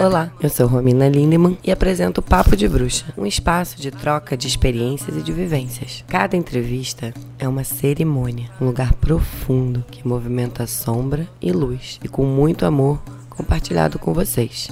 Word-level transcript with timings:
Olá, 0.00 0.32
eu 0.40 0.50
sou 0.50 0.66
Romina 0.66 1.08
Lindemann 1.08 1.56
e 1.62 1.70
apresento 1.70 2.20
o 2.20 2.22
Papo 2.22 2.56
de 2.56 2.68
Bruxa, 2.68 3.06
um 3.16 3.24
espaço 3.24 3.80
de 3.80 3.92
troca 3.92 4.36
de 4.36 4.48
experiências 4.48 5.16
e 5.16 5.22
de 5.22 5.32
vivências. 5.32 6.04
Cada 6.08 6.36
entrevista 6.36 7.14
é 7.38 7.46
uma 7.46 7.62
cerimônia, 7.62 8.50
um 8.60 8.66
lugar 8.66 8.92
profundo 8.94 9.84
que 9.92 10.06
movimenta 10.06 10.66
sombra 10.66 11.28
e 11.40 11.52
luz 11.52 12.00
e 12.02 12.08
com 12.08 12.24
muito 12.26 12.66
amor 12.66 13.00
compartilhado 13.30 13.98
com 13.98 14.12
vocês. 14.12 14.68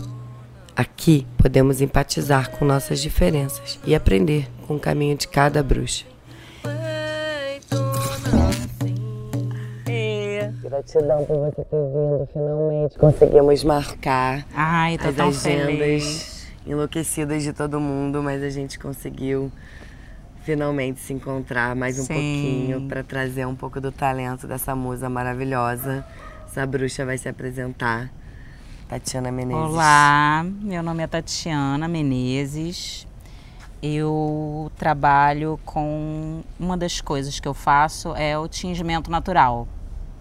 Aqui 0.75 1.25
podemos 1.39 1.81
empatizar 1.81 2.51
com 2.51 2.65
nossas 2.65 3.01
diferenças 3.01 3.79
e 3.87 3.95
aprender 3.95 4.51
com 4.67 4.75
o 4.75 4.81
caminho 4.81 5.17
de 5.17 5.29
cada 5.29 5.63
bruxa. 5.63 6.12
Gratidão 10.73 11.23
por 11.27 11.37
você 11.37 11.63
ter 11.65 11.77
vindo, 11.77 12.27
finalmente. 12.33 12.99
Conseguimos 12.99 13.63
marcar 13.63 14.43
Ai, 14.55 14.97
tô 14.97 15.09
as 15.09 15.15
tão 15.15 15.29
agendas 15.29 15.67
feliz. 15.67 16.49
enlouquecidas 16.67 17.43
de 17.43 17.53
todo 17.53 17.79
mundo, 17.79 18.23
mas 18.23 18.43
a 18.43 18.49
gente 18.49 18.79
conseguiu 18.79 19.53
finalmente 20.45 20.99
se 20.99 21.13
encontrar 21.13 21.77
mais 21.77 21.99
um 21.99 22.05
Sim. 22.05 22.15
pouquinho 22.15 22.89
para 22.89 23.05
trazer 23.05 23.47
um 23.47 23.55
pouco 23.55 23.83
do 23.83 23.93
talento 23.93 24.47
dessa 24.47 24.75
musa 24.75 25.11
maravilhosa. 25.11 26.07
Essa 26.47 26.67
bruxa 26.67 27.05
vai 27.05 27.19
se 27.19 27.29
apresentar. 27.29 28.11
Tatiana 28.89 29.31
Menezes. 29.31 29.63
Olá, 29.63 30.43
meu 30.43 30.83
nome 30.83 31.03
é 31.03 31.07
Tatiana 31.07 31.87
Menezes. 31.87 33.07
Eu 33.83 34.73
trabalho 34.79 35.61
com 35.67 36.41
uma 36.59 36.79
das 36.79 36.99
coisas 37.03 37.39
que 37.39 37.47
eu 37.47 37.53
faço 37.53 38.15
é 38.17 38.39
o 38.39 38.49
tingimento 38.49 39.11
natural, 39.11 39.69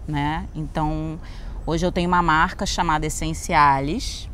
né? 0.06 0.46
Então, 0.54 1.18
hoje 1.66 1.84
eu 1.84 1.92
tenho 1.92 2.08
uma 2.08 2.22
marca 2.22 2.66
chamada 2.66 3.06
Essenciales, 3.06 4.28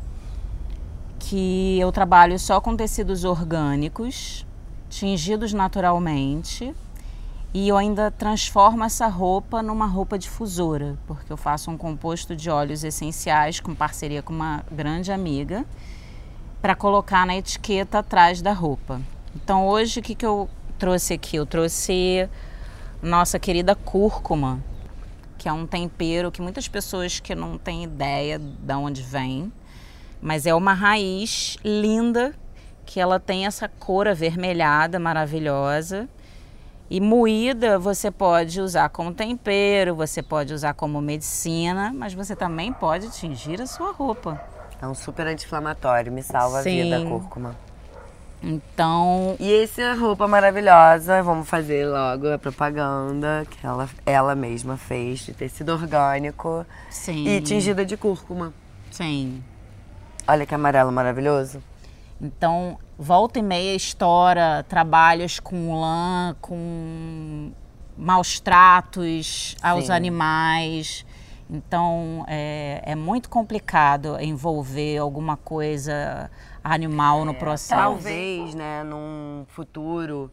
que 1.19 1.79
eu 1.79 1.91
trabalho 1.91 2.39
só 2.39 2.59
com 2.59 2.75
tecidos 2.75 3.23
orgânicos, 3.23 4.45
tingidos 4.89 5.53
naturalmente, 5.53 6.73
e 7.53 7.67
eu 7.67 7.77
ainda 7.77 8.11
transformo 8.11 8.83
essa 8.83 9.07
roupa 9.07 9.63
numa 9.63 9.87
roupa 9.87 10.19
difusora, 10.19 10.97
porque 11.07 11.31
eu 11.31 11.37
faço 11.37 11.71
um 11.71 11.77
composto 11.77 12.35
de 12.35 12.49
óleos 12.49 12.83
essenciais 12.83 13.59
com 13.59 13.73
parceria 13.73 14.21
com 14.21 14.31
uma 14.31 14.63
grande 14.71 15.11
amiga 15.11 15.65
para 16.61 16.75
colocar 16.75 17.25
na 17.25 17.35
etiqueta 17.35 17.99
atrás 17.99 18.41
da 18.41 18.53
roupa. 18.53 19.01
Então 19.35 19.67
hoje 19.67 19.99
o 19.99 20.03
que, 20.03 20.13
que 20.13 20.25
eu 20.25 20.47
trouxe 20.77 21.13
aqui? 21.13 21.37
Eu 21.37 21.45
trouxe 21.45 22.29
nossa 23.01 23.39
querida 23.39 23.73
cúrcuma, 23.75 24.63
que 25.39 25.47
é 25.47 25.53
um 25.53 25.65
tempero 25.65 26.31
que 26.31 26.41
muitas 26.41 26.67
pessoas 26.67 27.19
que 27.21 27.33
não 27.33 27.57
têm 27.57 27.85
ideia 27.85 28.37
de 28.37 28.73
onde 28.73 29.01
vem, 29.01 29.51
mas 30.21 30.45
é 30.45 30.53
uma 30.53 30.73
raiz 30.73 31.57
linda 31.63 32.35
que 32.85 32.99
ela 32.99 33.19
tem 33.19 33.45
essa 33.45 33.69
cor 33.69 34.07
avermelhada 34.07 34.99
maravilhosa. 34.99 36.09
E 36.89 36.99
moída 36.99 37.79
você 37.79 38.11
pode 38.11 38.59
usar 38.59 38.89
como 38.89 39.13
tempero, 39.13 39.95
você 39.95 40.21
pode 40.21 40.53
usar 40.53 40.73
como 40.73 40.99
medicina, 40.99 41.93
mas 41.95 42.13
você 42.13 42.35
também 42.35 42.73
pode 42.73 43.09
tingir 43.11 43.61
a 43.61 43.67
sua 43.67 43.93
roupa. 43.93 44.41
É 44.81 44.87
um 44.87 44.95
super 44.95 45.25
anti-inflamatório, 45.27 46.11
me 46.11 46.23
salva 46.23 46.63
Sim. 46.63 46.81
a 46.81 46.97
vida, 46.97 47.09
cúrcuma. 47.09 47.55
Então, 48.41 49.35
E 49.39 49.63
essa 49.63 49.93
roupa 49.95 50.27
maravilhosa, 50.27 51.21
vamos 51.21 51.49
fazer 51.49 51.85
logo 51.85 52.31
a 52.31 52.37
propaganda 52.37 53.45
que 53.49 53.65
ela, 53.65 53.89
ela 54.05 54.33
mesma 54.33 54.77
fez 54.77 55.19
de 55.19 55.33
tecido 55.33 55.73
orgânico 55.73 56.65
sim. 56.89 57.27
e 57.27 57.41
tingida 57.41 57.85
de 57.85 57.97
cúrcuma. 57.97 58.53
Sim. 58.91 59.43
Olha 60.27 60.45
que 60.45 60.55
amarelo 60.55 60.91
maravilhoso. 60.91 61.61
Então, 62.21 62.77
volta 62.97 63.39
e 63.39 63.41
meia 63.41 63.75
estoura 63.75 64.65
trabalhos 64.67 65.39
com 65.39 65.79
lã, 65.79 66.35
com 66.41 67.51
maus 67.97 68.39
tratos 68.39 69.55
aos 69.61 69.85
Sim. 69.87 69.91
animais. 69.91 71.05
Então, 71.49 72.25
é, 72.27 72.81
é 72.85 72.95
muito 72.95 73.29
complicado 73.29 74.17
envolver 74.19 74.97
alguma 74.97 75.35
coisa 75.35 76.29
animal 76.63 77.25
no 77.25 77.33
processo. 77.33 77.81
Talvez, 77.81 78.53
né, 78.53 78.83
num 78.83 79.45
futuro, 79.47 80.31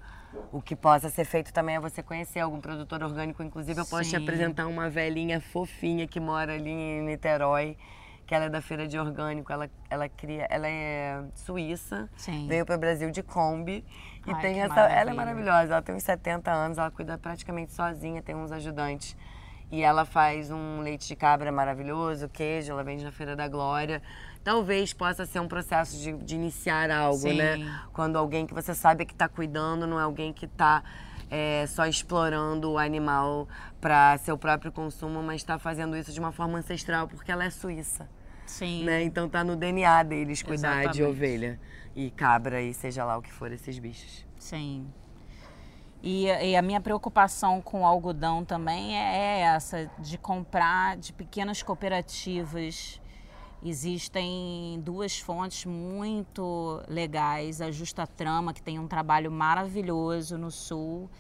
o 0.53 0.61
que 0.61 0.77
possa 0.77 1.09
ser 1.09 1.25
feito 1.25 1.53
também 1.53 1.77
é 1.77 1.81
você 1.81 2.03
conhecer 2.03 2.41
algum 2.41 2.61
produtor 2.61 3.03
orgânico. 3.03 3.43
Inclusive, 3.43 3.81
eu 3.81 3.87
posso 3.87 4.05
te 4.05 4.11
Sim. 4.11 4.17
apresentar 4.17 4.67
uma 4.67 4.89
velhinha 4.89 5.41
fofinha 5.41 6.07
que 6.07 6.21
mora 6.21 6.55
ali 6.55 6.71
em 6.71 7.03
Niterói, 7.03 7.77
que 8.27 8.35
ela 8.35 8.47
é 8.47 8.49
da 8.49 8.61
feira 8.61 8.87
de 8.87 8.99
orgânico. 8.99 9.53
Ela, 9.53 9.71
ela 9.89 10.09
cria, 10.09 10.47
ela 10.51 10.69
é 10.69 11.23
suíça, 11.35 12.09
Sim. 12.17 12.47
veio 12.49 12.67
para 12.67 12.77
o 12.77 12.79
Brasil 12.79 13.11
de 13.11 13.23
Kombi 13.23 13.85
e 14.27 14.33
Ai, 14.33 14.41
tem 14.41 14.61
essa. 14.61 14.81
Ela 14.81 15.11
é 15.11 15.15
maravilhosa. 15.15 15.73
Ela 15.75 15.83
tem 15.83 15.95
uns 15.95 16.03
70 16.03 16.51
anos, 16.51 16.79
ela 16.79 16.91
cuida 16.91 17.17
praticamente 17.17 17.73
sozinha, 17.73 18.23
tem 18.23 18.35
uns 18.35 18.53
ajudantes. 18.53 19.17
E 19.71 19.83
ela 19.83 20.05
faz 20.05 20.51
um 20.51 20.81
leite 20.81 21.09
de 21.09 21.17
cabra 21.17 21.51
maravilhoso, 21.51 22.29
queijo, 22.29 22.71
ela 22.71 22.85
vende 22.85 23.05
na 23.05 23.11
Feira 23.11 23.35
da 23.35 23.49
Glória. 23.49 24.01
Talvez 24.45 24.93
possa 24.93 25.27
ser 25.27 25.41
um 25.41 25.49
processo 25.49 25.99
de, 25.99 26.13
de 26.13 26.35
iniciar 26.37 26.91
algo, 26.91 27.19
Sim. 27.19 27.37
né? 27.37 27.81
Quando 27.93 28.17
alguém 28.17 28.47
que 28.47 28.55
você 28.55 28.75
sabe 28.75 29.05
que 29.05 29.13
está 29.13 29.29
cuidando, 29.29 29.87
não 29.87 29.99
é 29.99 30.05
alguém 30.05 30.33
que 30.33 30.45
está 30.47 30.85
só 31.69 31.87
explorando 31.87 32.71
o 32.71 32.79
animal 32.79 33.49
para 33.81 34.17
seu 34.19 34.39
próprio 34.39 34.71
consumo, 34.71 35.21
mas 35.21 35.41
está 35.41 35.59
fazendo 35.59 35.97
isso 35.97 36.13
de 36.13 36.21
uma 36.21 36.31
forma 36.31 36.59
ancestral, 36.59 37.09
porque 37.09 37.33
ela 37.33 37.45
é 37.45 37.51
suíça, 37.51 38.09
Sim. 38.47 38.85
né? 38.85 39.03
Então 39.03 39.29
tá 39.29 39.43
no 39.43 39.57
DNA 39.57 40.05
deles 40.05 40.43
cuidar 40.45 40.83
de 40.83 41.03
Exatamente. 41.03 41.03
ovelha 41.03 41.61
e 41.97 42.11
cabra 42.13 42.63
e 42.63 42.73
seja 42.73 43.05
lá 43.05 43.17
o 43.17 43.23
que 43.23 43.33
for 43.33 43.51
esses 43.51 43.77
bichos. 43.81 44.25
Sim. 44.39 44.87
E, 46.03 46.27
e 46.27 46.57
a 46.57 46.63
minha 46.63 46.81
preocupação 46.81 47.61
com 47.61 47.83
o 47.83 47.87
algodão 47.87 48.45
também 48.45 48.97
é, 48.97 49.01
é 49.01 49.41
essa, 49.41 49.91
de 49.99 50.17
comprar 50.19 50.97
de 50.97 51.13
pequenas 51.13 51.63
cooperativas. 51.63 53.01
Existem 53.65 54.81
duas 54.85 55.19
fontes 55.19 55.65
muito 55.65 56.83
legais, 56.89 57.61
a 57.61 57.71
Justa 57.71 58.07
Trama, 58.07 58.53
que 58.53 58.63
tem 58.63 58.79
um 58.79 58.87
trabalho 58.87 59.33
maravilhoso 59.33 60.39
no 60.39 60.51
sul, 60.51 61.11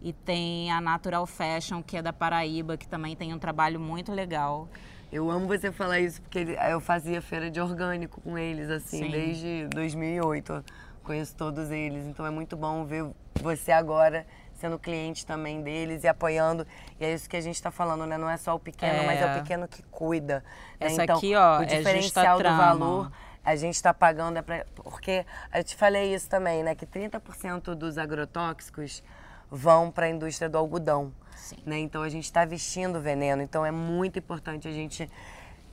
e 0.00 0.12
tem 0.12 0.70
a 0.70 0.80
Natural 0.80 1.26
Fashion, 1.26 1.82
que 1.82 1.96
é 1.96 2.02
da 2.02 2.12
Paraíba, 2.12 2.76
que 2.76 2.86
também 2.86 3.16
tem 3.16 3.34
um 3.34 3.38
trabalho 3.38 3.80
muito 3.80 4.12
legal. 4.12 4.68
Eu 5.10 5.30
amo 5.30 5.46
você 5.46 5.72
falar 5.72 6.00
isso 6.00 6.20
porque 6.20 6.56
eu 6.70 6.80
fazia 6.80 7.22
feira 7.22 7.50
de 7.50 7.60
orgânico 7.60 8.20
com 8.20 8.36
eles, 8.36 8.68
assim, 8.68 9.04
Sim. 9.04 9.10
desde 9.10 9.66
2008. 9.68 10.52
Eu 10.52 10.64
Conheço 11.02 11.36
todos 11.36 11.70
eles, 11.70 12.04
então 12.04 12.26
é 12.26 12.30
muito 12.30 12.56
bom 12.56 12.84
ver 12.84 13.06
você 13.42 13.72
agora 13.72 14.26
sendo 14.54 14.78
cliente 14.78 15.26
também 15.26 15.62
deles 15.62 16.02
e 16.04 16.08
apoiando. 16.08 16.66
E 16.98 17.04
é 17.04 17.12
isso 17.12 17.28
que 17.28 17.36
a 17.36 17.40
gente 17.40 17.56
está 17.56 17.70
falando, 17.70 18.06
né? 18.06 18.16
Não 18.16 18.28
é 18.28 18.36
só 18.36 18.54
o 18.54 18.58
pequeno, 18.58 19.00
É. 19.00 19.06
mas 19.06 19.20
é 19.20 19.26
o 19.26 19.40
pequeno 19.40 19.68
que 19.68 19.82
cuida. 19.84 20.42
né? 20.80 20.86
Essa 20.86 21.04
então, 21.04 21.16
aqui, 21.18 21.34
ó, 21.34 21.58
o 21.58 21.62
é 21.62 21.66
diferencial 21.66 22.38
do 22.38 22.42
Justa 22.42 22.56
Trama. 22.56 22.64
valor 22.64 23.12
a 23.46 23.54
gente 23.54 23.74
está 23.76 23.94
pagando 23.94 24.38
é 24.38 24.42
pra, 24.42 24.66
porque 24.74 25.24
eu 25.54 25.62
te 25.62 25.76
falei 25.76 26.12
isso 26.12 26.28
também, 26.28 26.64
né? 26.64 26.74
Que 26.74 26.84
30% 26.84 27.76
dos 27.76 27.96
agrotóxicos 27.96 29.04
vão 29.48 29.88
para 29.88 30.06
a 30.06 30.08
indústria 30.08 30.48
do 30.48 30.58
algodão. 30.58 31.12
Sim. 31.36 31.58
Né? 31.64 31.78
Então 31.78 32.02
a 32.02 32.08
gente 32.08 32.24
está 32.24 32.44
vestindo 32.44 33.00
veneno. 33.00 33.40
Então 33.42 33.64
é 33.64 33.70
muito 33.70 34.18
importante 34.18 34.66
a 34.66 34.72
gente 34.72 35.08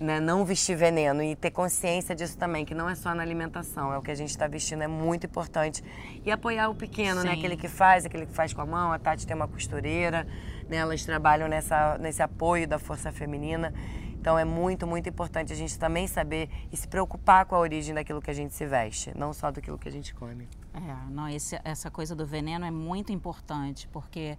né, 0.03 0.19
não 0.19 0.43
vestir 0.43 0.75
veneno 0.75 1.23
e 1.23 1.35
ter 1.35 1.49
consciência 1.51 2.13
disso 2.13 2.37
também, 2.37 2.65
que 2.65 2.75
não 2.75 2.89
é 2.89 2.95
só 2.95 3.15
na 3.15 3.23
alimentação, 3.23 3.93
é 3.93 3.97
o 3.97 4.01
que 4.01 4.11
a 4.11 4.15
gente 4.15 4.29
está 4.31 4.47
vestindo, 4.47 4.83
é 4.83 4.87
muito 4.87 5.25
importante. 5.25 5.81
E 6.25 6.29
apoiar 6.31 6.69
o 6.69 6.75
pequeno, 6.75 7.23
né? 7.23 7.31
Sim. 7.31 7.37
Aquele 7.39 7.55
que 7.55 7.69
faz, 7.69 8.05
aquele 8.05 8.25
que 8.25 8.33
faz 8.33 8.53
com 8.53 8.61
a 8.61 8.65
mão. 8.65 8.91
A 8.91 8.99
Tati 8.99 9.25
tem 9.25 9.35
uma 9.35 9.47
costureira, 9.47 10.27
né? 10.67 10.77
elas 10.77 11.05
trabalham 11.05 11.47
nessa, 11.47 11.97
nesse 11.97 12.21
apoio 12.21 12.67
da 12.67 12.77
força 12.77 13.11
feminina. 13.11 13.73
Então 14.19 14.37
é 14.37 14.45
muito, 14.45 14.85
muito 14.85 15.07
importante 15.09 15.51
a 15.51 15.55
gente 15.55 15.77
também 15.79 16.07
saber 16.07 16.49
e 16.71 16.77
se 16.77 16.87
preocupar 16.87 17.45
com 17.45 17.55
a 17.55 17.59
origem 17.59 17.93
daquilo 17.95 18.21
que 18.21 18.29
a 18.29 18.33
gente 18.33 18.53
se 18.53 18.65
veste, 18.65 19.11
não 19.17 19.33
só 19.33 19.51
daquilo 19.51 19.77
que 19.77 19.87
a 19.87 19.91
gente 19.91 20.13
come. 20.13 20.47
É, 20.73 21.11
não, 21.11 21.27
esse- 21.29 21.59
essa 21.63 21.89
coisa 21.91 22.15
do 22.15 22.25
veneno 22.25 22.65
é 22.65 22.71
muito 22.71 23.11
importante, 23.11 23.87
porque 23.91 24.37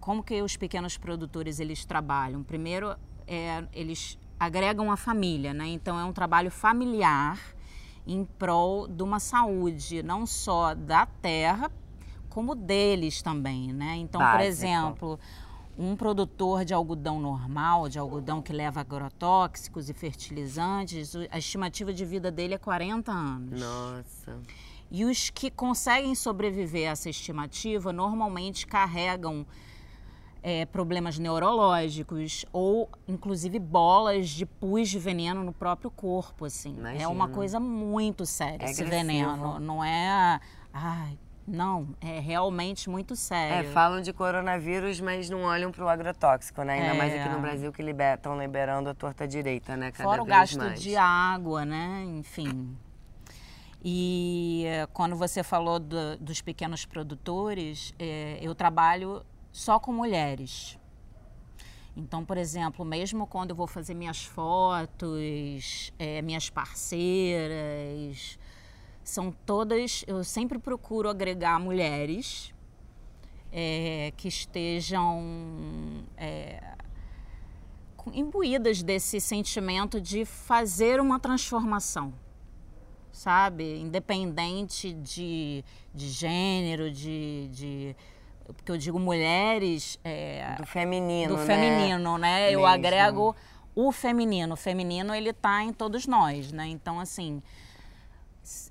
como 0.00 0.22
que 0.22 0.40
os 0.42 0.56
pequenos 0.56 0.96
produtores 0.96 1.60
eles 1.60 1.84
trabalham? 1.84 2.42
Primeiro, 2.42 2.96
é, 3.26 3.62
eles 3.72 4.18
agregam 4.40 4.90
a 4.90 4.96
família, 4.96 5.52
né? 5.52 5.68
Então 5.68 6.00
é 6.00 6.04
um 6.04 6.14
trabalho 6.14 6.50
familiar 6.50 7.38
em 8.06 8.24
prol 8.24 8.88
de 8.88 9.02
uma 9.02 9.20
saúde, 9.20 10.02
não 10.02 10.24
só 10.24 10.74
da 10.74 11.04
terra, 11.04 11.70
como 12.30 12.54
deles 12.54 13.20
também, 13.20 13.70
né? 13.70 13.96
Então, 13.96 14.18
por 14.18 14.40
exemplo, 14.40 15.20
um 15.78 15.94
produtor 15.94 16.64
de 16.64 16.72
algodão 16.72 17.20
normal, 17.20 17.88
de 17.88 17.98
algodão 17.98 18.40
que 18.40 18.52
leva 18.52 18.80
agrotóxicos 18.80 19.90
e 19.90 19.94
fertilizantes, 19.94 21.12
a 21.30 21.38
estimativa 21.38 21.92
de 21.92 22.04
vida 22.06 22.30
dele 22.30 22.54
é 22.54 22.58
40 22.58 23.12
anos. 23.12 23.60
Nossa. 23.60 24.38
E 24.90 25.04
os 25.04 25.28
que 25.28 25.50
conseguem 25.50 26.14
sobreviver 26.14 26.88
a 26.88 26.92
essa 26.92 27.10
estimativa 27.10 27.92
normalmente 27.92 28.66
carregam 28.66 29.46
é, 30.42 30.64
problemas 30.66 31.18
neurológicos 31.18 32.44
ou 32.52 32.88
inclusive 33.06 33.58
bolas 33.58 34.28
de 34.28 34.46
pus 34.46 34.88
de 34.88 34.98
veneno 34.98 35.44
no 35.44 35.52
próprio 35.52 35.90
corpo, 35.90 36.44
assim. 36.44 36.76
É 36.98 37.06
uma 37.06 37.28
coisa 37.28 37.60
muito 37.60 38.24
séria 38.24 38.66
é 38.66 38.70
esse 38.70 38.84
veneno. 38.84 39.58
Não 39.58 39.84
é, 39.84 40.40
ai, 40.72 41.18
não, 41.46 41.88
é 42.00 42.20
realmente 42.20 42.88
muito 42.88 43.16
sério. 43.16 43.68
É, 43.68 43.72
falam 43.72 44.00
de 44.00 44.12
coronavírus, 44.12 45.00
mas 45.00 45.28
não 45.28 45.42
olham 45.42 45.72
para 45.72 45.84
o 45.84 45.88
agrotóxico, 45.88 46.62
né? 46.62 46.74
Ainda 46.74 46.94
é. 46.94 46.98
mais 46.98 47.14
aqui 47.14 47.28
no 47.28 47.40
Brasil 47.40 47.72
que 47.72 47.82
estão 47.82 48.38
liberando 48.38 48.88
a 48.88 48.94
torta 48.94 49.26
direita, 49.26 49.76
né? 49.76 49.90
Cada 49.90 50.08
Fora 50.08 50.22
o 50.22 50.24
gasto 50.24 50.58
mais. 50.58 50.80
de 50.80 50.96
água, 50.96 51.64
né? 51.64 52.04
Enfim. 52.06 52.76
E 53.82 54.64
eh, 54.66 54.86
quando 54.92 55.16
você 55.16 55.42
falou 55.42 55.80
do, 55.80 56.18
dos 56.18 56.42
pequenos 56.42 56.84
produtores, 56.84 57.94
é, 57.98 58.38
eu 58.40 58.54
trabalho 58.54 59.24
só 59.52 59.78
com 59.78 59.92
mulheres. 59.92 60.78
Então, 61.96 62.24
por 62.24 62.38
exemplo, 62.38 62.84
mesmo 62.84 63.26
quando 63.26 63.50
eu 63.50 63.56
vou 63.56 63.66
fazer 63.66 63.94
minhas 63.94 64.24
fotos, 64.24 65.92
é, 65.98 66.22
minhas 66.22 66.48
parceiras, 66.48 68.38
são 69.02 69.32
todas. 69.44 70.04
Eu 70.06 70.22
sempre 70.22 70.58
procuro 70.58 71.08
agregar 71.08 71.58
mulheres 71.58 72.54
é, 73.52 74.12
que 74.16 74.28
estejam 74.28 76.04
é, 76.16 76.74
imbuídas 78.12 78.82
desse 78.82 79.20
sentimento 79.20 80.00
de 80.00 80.24
fazer 80.24 81.00
uma 81.00 81.18
transformação, 81.18 82.14
sabe? 83.12 83.78
Independente 83.78 84.92
de, 84.92 85.64
de 85.92 86.08
gênero, 86.08 86.90
de, 86.90 87.48
de 87.52 87.96
porque 88.54 88.70
eu 88.70 88.76
digo 88.76 88.98
mulheres. 88.98 89.98
É, 90.04 90.54
do 90.56 90.66
feminino. 90.66 91.36
Do 91.36 91.42
feminino, 91.42 92.18
né? 92.18 92.48
né? 92.48 92.54
Eu 92.54 92.66
agrego 92.66 93.34
o 93.74 93.92
feminino. 93.92 94.54
O 94.54 94.56
feminino, 94.56 95.14
ele 95.14 95.32
tá 95.32 95.62
em 95.62 95.72
todos 95.72 96.06
nós, 96.06 96.52
né? 96.52 96.66
Então, 96.66 97.00
assim. 97.00 97.42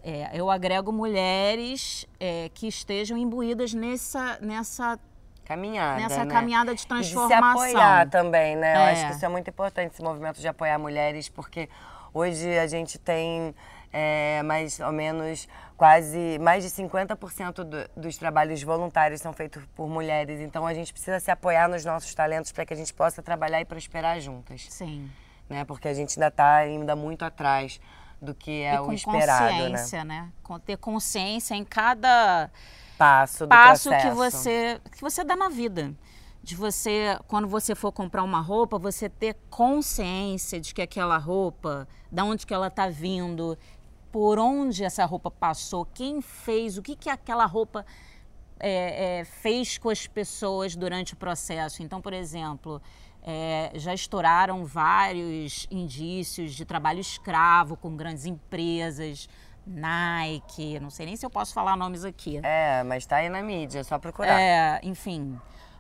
É, 0.04 0.32
eu 0.34 0.50
agrego 0.50 0.92
mulheres 0.92 2.06
é, 2.20 2.50
que 2.54 2.68
estejam 2.68 3.18
imbuídas 3.18 3.74
nessa, 3.74 4.38
nessa 4.42 5.00
caminhada, 5.46 6.02
nessa 6.02 6.26
né? 6.26 6.32
caminhada 6.32 6.76
de 6.76 6.86
transformação. 6.86 7.64
E 7.64 7.68
de 7.68 7.72
se 7.72 7.78
apoiar 7.78 8.10
também, 8.10 8.56
né? 8.56 8.74
É. 8.74 8.76
Eu 8.76 8.82
acho 8.92 9.08
que 9.08 9.14
isso 9.14 9.26
é 9.26 9.30
muito 9.30 9.50
importante, 9.50 9.94
esse 9.94 10.02
movimento 10.04 10.40
de 10.40 10.48
apoiar 10.48 10.78
mulheres, 10.78 11.30
porque 11.30 11.70
hoje 12.14 12.58
a 12.58 12.68
gente 12.68 13.00
tem 13.00 13.56
é, 13.92 14.44
mais 14.44 14.80
ou 14.80 14.92
menos 14.92 15.48
quase 15.80 16.38
mais 16.40 16.62
de 16.62 16.70
50% 16.70 17.64
do, 17.64 17.90
dos 17.96 18.18
trabalhos 18.18 18.62
voluntários 18.62 19.22
são 19.22 19.32
feitos 19.32 19.64
por 19.74 19.88
mulheres. 19.88 20.42
Então 20.42 20.68
a 20.68 20.74
gente 20.74 20.92
precisa 20.92 21.22
se 21.22 21.32
apoiar 21.32 21.70
nos 21.70 21.86
nossos 21.86 22.14
talentos 22.14 22.52
para 22.52 22.66
que 22.66 22.74
a 22.74 22.76
gente 22.76 22.94
possa 22.94 23.24
trabalhar 23.24 23.62
e 23.62 23.66
prosperar 23.66 24.20
juntas. 24.20 24.68
Sim. 24.70 25.10
Né? 25.50 25.64
Porque 25.64 25.88
a 25.88 25.94
gente 25.94 26.20
ainda 26.20 26.28
está 26.28 26.56
ainda 26.56 26.98
muito 26.98 27.24
atrás 27.24 27.80
do 28.22 28.36
que 28.36 28.62
é 28.64 28.76
e 28.76 28.80
o 28.80 28.92
esperado, 28.92 29.54
né? 29.54 29.70
consciência, 29.70 30.04
né? 30.04 30.22
né? 30.24 30.32
Com 30.44 30.60
ter 30.60 30.76
consciência 30.76 31.56
em 31.56 31.64
cada 31.64 32.50
passo 32.98 33.46
do 33.46 33.50
passo 33.50 33.88
processo. 33.90 34.10
que 34.10 34.14
você 34.14 34.82
que 34.92 35.02
você 35.02 35.24
dá 35.24 35.38
na 35.38 35.48
vida 35.48 35.96
de 36.44 36.56
você, 36.56 37.18
quando 37.28 37.48
você 37.48 37.76
for 37.76 37.92
comprar 37.92 38.24
uma 38.24 38.42
roupa, 38.42 38.78
você 38.78 39.08
ter 39.08 39.38
consciência 39.50 40.60
de 40.60 40.74
que 40.74 40.82
aquela 40.82 41.18
roupa, 41.18 41.88
da 42.12 42.24
onde 42.24 42.46
que 42.46 42.54
ela 42.54 42.68
está 42.68 42.90
vindo, 42.90 43.58
por 44.12 44.40
onde 44.40 44.84
essa 44.84 45.06
roupa 45.06 45.30
passou, 45.30 45.86
quem 45.86 46.22
fez, 46.22 46.78
o 46.78 46.82
que, 46.82 46.96
que 46.96 47.10
aquela 47.10 47.46
roupa 47.46 47.86
é, 48.60 49.20
é, 49.20 49.26
fez 49.26 49.78
com 49.78 49.90
as 49.90 50.08
pessoas 50.08 50.76
durante 50.76 51.14
o 51.14 51.18
processo. 51.18 51.82
Então, 51.84 52.02
por 52.02 52.14
exemplo, 52.14 52.82
é, 53.24 53.72
já 53.76 53.94
estouraram 53.94 54.66
vários 54.66 55.68
indícios 55.70 56.54
de 56.54 56.66
trabalho 56.66 57.00
escravo 57.00 57.78
com 57.78 57.96
grandes 57.96 58.26
empresas. 58.26 59.30
Nike, 59.66 60.80
não 60.80 60.90
sei 60.90 61.06
nem 61.06 61.16
se 61.16 61.24
eu 61.26 61.30
posso 61.30 61.54
falar 61.54 61.78
nomes 61.78 62.04
aqui. 62.04 62.40
É, 62.44 62.82
mas 62.84 63.04
está 63.04 63.18
aí 63.18 63.30
na 63.30 63.44
mídia, 63.44 63.80
é 63.80 63.84
só 63.84 64.00
procurar. 64.00 64.40
É, 64.40 64.80
enfim 64.84 65.40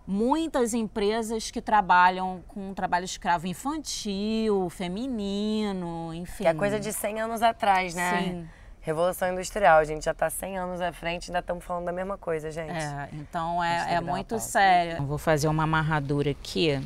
muitas 0.09 0.73
empresas 0.73 1.51
que 1.51 1.61
trabalham 1.61 2.43
com 2.47 2.73
trabalho 2.73 3.05
escravo 3.05 3.45
infantil, 3.45 4.67
feminino, 4.71 6.11
enfim. 6.15 6.43
Que 6.43 6.49
é 6.49 6.53
coisa 6.53 6.79
de 6.79 6.91
100 6.91 7.21
anos 7.21 7.43
atrás, 7.43 7.93
né? 7.93 8.17
Sim. 8.17 8.49
Revolução 8.81 9.31
Industrial, 9.31 9.77
a 9.77 9.83
gente 9.83 10.05
já 10.05 10.11
está 10.11 10.27
100 10.27 10.57
anos 10.57 10.81
à 10.81 10.91
frente 10.91 11.27
e 11.27 11.29
ainda 11.29 11.39
estamos 11.39 11.63
falando 11.63 11.85
da 11.85 11.91
mesma 11.91 12.17
coisa, 12.17 12.49
gente. 12.49 12.71
É, 12.71 13.09
então 13.13 13.63
é, 13.63 13.95
é 13.95 14.01
muito 14.01 14.39
sério. 14.39 15.05
Vou 15.05 15.19
fazer 15.19 15.47
uma 15.47 15.63
amarradura 15.63 16.31
aqui. 16.31 16.81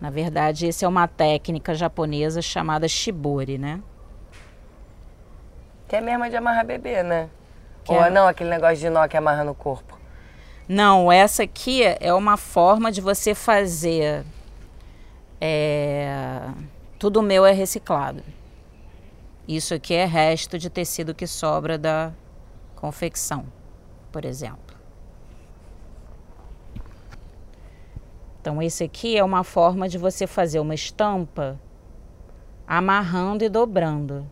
Na 0.00 0.10
verdade, 0.10 0.68
essa 0.68 0.84
é 0.84 0.88
uma 0.88 1.08
técnica 1.08 1.74
japonesa 1.74 2.40
chamada 2.40 2.86
shibori, 2.86 3.58
né? 3.58 3.82
Que 5.88 5.96
é 5.96 6.00
mesmo 6.00 6.28
de 6.30 6.36
amarrar 6.36 6.64
bebê, 6.64 7.02
né? 7.02 7.28
Que 7.82 7.92
Ou 7.92 8.04
é... 8.04 8.10
não, 8.10 8.28
aquele 8.28 8.50
negócio 8.50 8.76
de 8.76 8.90
nó 8.90 9.08
que 9.08 9.16
amarra 9.16 9.42
no 9.42 9.56
corpo. 9.56 10.03
Não, 10.68 11.12
essa 11.12 11.42
aqui 11.42 11.82
é 11.82 12.12
uma 12.14 12.36
forma 12.36 12.90
de 12.90 13.00
você 13.00 13.34
fazer. 13.34 14.24
É, 15.38 16.50
tudo 16.98 17.22
meu 17.22 17.44
é 17.44 17.52
reciclado. 17.52 18.22
Isso 19.46 19.74
aqui 19.74 19.92
é 19.92 20.06
resto 20.06 20.58
de 20.58 20.70
tecido 20.70 21.14
que 21.14 21.26
sobra 21.26 21.76
da 21.76 22.12
confecção, 22.76 23.44
por 24.10 24.24
exemplo. 24.24 24.74
Então, 28.40 28.62
esse 28.62 28.84
aqui 28.84 29.16
é 29.16 29.24
uma 29.24 29.44
forma 29.44 29.86
de 29.86 29.98
você 29.98 30.26
fazer 30.26 30.60
uma 30.60 30.74
estampa 30.74 31.60
amarrando 32.66 33.44
e 33.44 33.50
dobrando. 33.50 34.26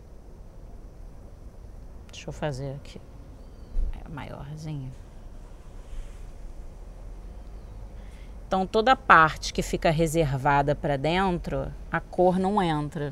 Deixa 2.11 2.29
eu 2.29 2.33
fazer 2.33 2.75
aqui. 2.75 2.99
É 4.03 4.09
maiorzinho. 4.09 5.02
Então 8.53 8.67
toda 8.67 8.91
a 8.91 8.95
parte 8.95 9.51
que 9.51 9.63
fica 9.63 9.89
reservada 9.89 10.75
para 10.75 10.95
dentro, 10.95 11.73
a 11.91 11.99
cor 11.99 12.37
não 12.37 12.61
entra. 12.61 13.11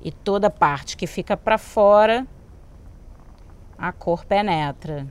E 0.00 0.10
toda 0.10 0.46
a 0.46 0.50
parte 0.50 0.96
que 0.96 1.06
fica 1.06 1.36
para 1.36 1.58
fora, 1.58 2.26
a 3.76 3.92
cor 3.92 4.24
penetra. 4.24 5.06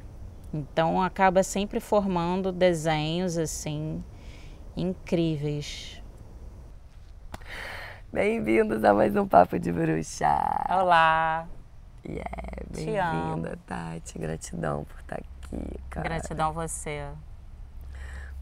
Então 0.51 0.99
acaba 0.99 1.43
sempre 1.43 1.79
formando 1.79 2.51
desenhos 2.51 3.37
assim 3.37 4.03
incríveis. 4.75 6.01
Bem-vindos 8.11 8.83
a 8.83 8.95
mais 8.95 9.15
um 9.15 9.27
Papo 9.27 9.59
de 9.59 9.71
Bruxa. 9.71 10.65
Olá. 10.71 11.47
Yeah, 12.03 12.31
bem-vinda, 12.67 13.59
Tati. 13.67 14.17
Gratidão 14.17 14.85
por 14.85 14.99
estar 15.01 15.17
aqui, 15.17 15.79
cara. 15.91 16.09
Gratidão 16.09 16.47
a 16.47 16.51
você. 16.51 17.07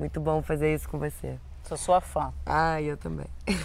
Muito 0.01 0.20
bom 0.20 0.41
fazer 0.41 0.74
isso 0.74 0.89
com 0.89 0.98
você. 0.98 1.38
Sou 1.62 1.77
sua 1.77 2.01
fã. 2.01 2.34
Ah, 2.43 2.81
eu 2.81 2.98
também. 2.98 3.27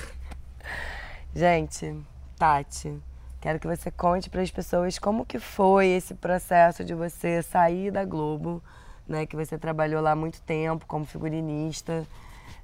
Gente, 1.34 1.98
Tati, 2.36 2.94
quero 3.40 3.58
que 3.58 3.66
você 3.66 3.90
conte 3.90 4.28
para 4.28 4.42
as 4.42 4.50
pessoas 4.50 4.98
como 4.98 5.24
que 5.24 5.38
foi 5.38 5.86
esse 5.86 6.14
processo 6.14 6.84
de 6.84 6.92
você 6.92 7.42
sair 7.42 7.90
da 7.90 8.04
Globo, 8.04 8.62
né, 9.08 9.24
que 9.24 9.34
você 9.34 9.56
trabalhou 9.56 10.02
lá 10.02 10.14
muito 10.14 10.42
tempo 10.42 10.84
como 10.84 11.06
figurinista, 11.06 12.06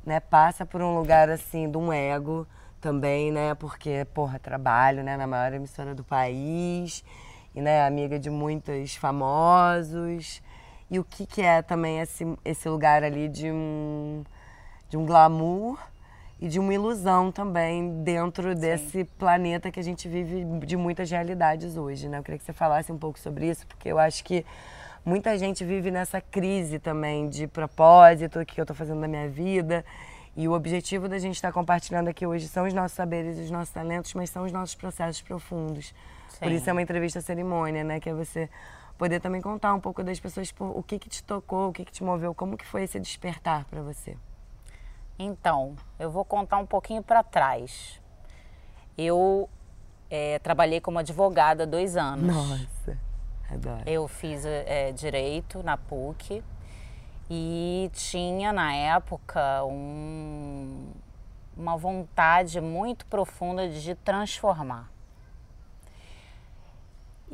né, 0.05 0.21
passa 0.21 0.67
por 0.67 0.83
um 0.83 0.95
lugar 0.99 1.31
assim 1.31 1.71
de 1.71 1.79
um 1.79 1.91
ego 1.91 2.47
também, 2.79 3.33
né, 3.33 3.55
porque 3.55 4.05
porra, 4.13 4.39
trabalho, 4.39 5.03
né, 5.03 5.17
na 5.17 5.27
maior 5.27 5.51
emissora 5.55 5.95
do 5.95 6.05
país 6.05 7.03
e 7.55 7.63
né, 7.63 7.87
amiga 7.87 8.19
de 8.19 8.29
muitos 8.29 8.97
famosos 8.97 10.43
e 10.93 10.99
o 10.99 11.05
que, 11.05 11.25
que 11.25 11.41
é 11.41 11.63
também 11.63 12.01
esse, 12.01 12.23
esse 12.45 12.69
lugar 12.69 13.03
ali 13.03 13.27
de 13.27 13.51
um, 13.51 14.23
de 14.91 14.99
um 14.99 15.07
glamour 15.07 15.79
e 16.39 16.47
de 16.47 16.61
uma 16.61 16.75
ilusão 16.75 17.33
também 17.33 18.03
dentro 18.03 18.53
Sim. 18.53 18.61
desse 18.61 19.05
planeta 19.05 19.71
que 19.71 19.81
a 19.81 19.83
gente 19.83 20.07
vive 20.07 20.45
de 20.67 20.77
muitas 20.77 21.11
realidades 21.11 21.79
hoje, 21.79 22.11
né? 22.11 22.19
Eu 22.19 22.23
queria 22.23 22.39
que 22.39 22.45
você 22.45 22.53
falasse 22.53 22.93
um 22.93 22.99
pouco 22.99 23.19
sobre 23.19 23.49
isso, 23.49 23.67
porque 23.67 23.89
eu 23.89 23.99
acho 23.99 24.23
que 24.23 24.45
muita 25.03 25.39
gente 25.39 25.65
vive 25.65 25.91
nessa 25.91 26.21
crise 26.21 26.79
também 26.79 27.27
de 27.27 27.47
propósito, 27.47 28.41
o 28.41 28.45
que 28.45 28.61
eu 28.61 28.65
estou 28.65 28.77
fazendo 28.77 29.01
na 29.01 29.09
minha 29.09 29.31
vida. 29.31 29.83
E 30.37 30.47
o 30.47 30.53
objetivo 30.53 31.09
da 31.09 31.19
gente 31.19 31.37
estar 31.37 31.53
compartilhando 31.53 32.09
aqui 32.09 32.27
hoje 32.27 32.49
são 32.49 32.67
os 32.67 32.75
nossos 32.75 32.95
saberes 32.95 33.39
e 33.39 33.41
os 33.41 33.51
nossos 33.51 33.73
talentos, 33.73 34.13
mas 34.13 34.29
são 34.29 34.45
os 34.45 34.53
nossos 34.53 34.75
processos 34.75 35.23
profundos. 35.23 35.95
Sim. 36.29 36.39
Por 36.39 36.53
isso 36.53 36.69
é 36.69 36.73
uma 36.73 36.83
entrevista 36.83 37.23
cerimônia, 37.23 37.83
né? 37.83 37.99
Que 37.99 38.11
é 38.11 38.13
você 38.13 38.51
poder 39.03 39.19
também 39.19 39.41
contar 39.41 39.75
um 39.75 39.81
pouco 39.81 40.05
das 40.05 40.21
pessoas 40.21 40.53
por, 40.53 40.79
o 40.79 40.81
que, 40.81 40.97
que 40.97 41.09
te 41.09 41.25
tocou, 41.25 41.71
o 41.71 41.73
que, 41.73 41.85
que 41.85 41.91
te 41.91 42.05
moveu, 42.05 42.33
como 42.33 42.57
que 42.57 42.65
foi 42.65 42.85
esse 42.85 43.01
despertar 43.01 43.65
para 43.65 43.83
você. 43.83 44.17
Então, 45.19 45.75
eu 45.99 46.09
vou 46.09 46.25
contar 46.25 46.59
um 46.59 46.67
pouquinho 46.67 47.03
para 47.03 47.21
trás. 47.25 48.01
Eu 48.97 49.51
é, 50.09 50.39
trabalhei 50.39 50.81
como 50.81 51.01
advogada 51.01 51.65
há 51.65 51.67
dois 51.67 51.97
anos. 51.97 52.33
Nossa, 52.33 52.97
adoro. 53.51 53.83
Eu 53.87 54.07
fiz 54.07 54.45
é, 54.45 54.93
direito 54.93 55.65
na 55.65 55.77
PUC 55.77 56.41
e 57.29 57.91
tinha 57.93 58.53
na 58.53 58.73
época 58.73 59.65
um, 59.65 60.93
uma 61.57 61.77
vontade 61.77 62.61
muito 62.61 63.05
profunda 63.07 63.69
de 63.69 63.97
transformar. 63.97 64.92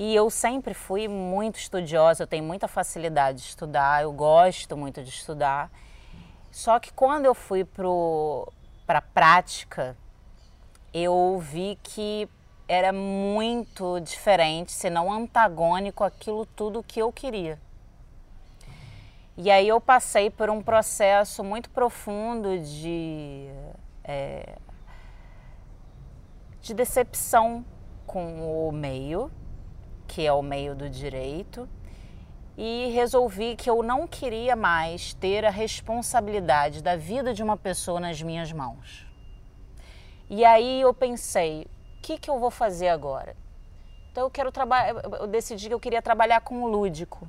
E 0.00 0.14
eu 0.14 0.30
sempre 0.30 0.74
fui 0.74 1.08
muito 1.08 1.58
estudiosa, 1.58 2.22
eu 2.22 2.26
tenho 2.28 2.44
muita 2.44 2.68
facilidade 2.68 3.38
de 3.38 3.48
estudar, 3.48 4.04
eu 4.04 4.12
gosto 4.12 4.76
muito 4.76 5.02
de 5.02 5.10
estudar. 5.10 5.72
Só 6.52 6.78
que 6.78 6.92
quando 6.92 7.26
eu 7.26 7.34
fui 7.34 7.64
para 7.64 8.98
a 8.98 9.02
prática, 9.02 9.96
eu 10.94 11.40
vi 11.40 11.76
que 11.82 12.28
era 12.68 12.92
muito 12.92 13.98
diferente, 13.98 14.70
se 14.70 14.88
não 14.88 15.12
antagônico 15.12 16.04
aquilo 16.04 16.46
tudo 16.46 16.80
que 16.80 17.02
eu 17.02 17.12
queria. 17.12 17.58
E 19.36 19.50
aí 19.50 19.66
eu 19.66 19.80
passei 19.80 20.30
por 20.30 20.48
um 20.48 20.62
processo 20.62 21.42
muito 21.42 21.70
profundo 21.70 22.56
de, 22.60 23.48
é, 24.04 24.58
de 26.60 26.72
decepção 26.72 27.64
com 28.06 28.68
o 28.68 28.70
meio, 28.70 29.28
que 30.08 30.26
é 30.26 30.32
o 30.32 30.42
meio 30.42 30.74
do 30.74 30.90
direito, 30.90 31.68
e 32.56 32.90
resolvi 32.92 33.54
que 33.54 33.70
eu 33.70 33.82
não 33.82 34.08
queria 34.08 34.56
mais 34.56 35.14
ter 35.14 35.44
a 35.44 35.50
responsabilidade 35.50 36.82
da 36.82 36.96
vida 36.96 37.32
de 37.32 37.42
uma 37.42 37.56
pessoa 37.56 38.00
nas 38.00 38.20
minhas 38.20 38.50
mãos. 38.50 39.06
E 40.28 40.44
aí 40.44 40.80
eu 40.80 40.92
pensei, 40.92 41.68
o 41.98 42.02
que, 42.02 42.18
que 42.18 42.28
eu 42.28 42.40
vou 42.40 42.50
fazer 42.50 42.88
agora? 42.88 43.36
Então 44.10 44.24
eu 44.24 44.30
quero 44.30 44.50
trabalhar, 44.50 44.96
eu 45.20 45.28
decidi 45.28 45.68
que 45.68 45.74
eu 45.74 45.78
queria 45.78 46.02
trabalhar 46.02 46.40
com 46.40 46.64
o 46.64 46.66
lúdico 46.66 47.28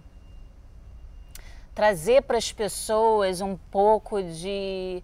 trazer 1.80 2.24
para 2.24 2.38
as 2.38 2.52
pessoas 2.52 3.40
um 3.40 3.56
pouco 3.56 4.22
de 4.22 5.02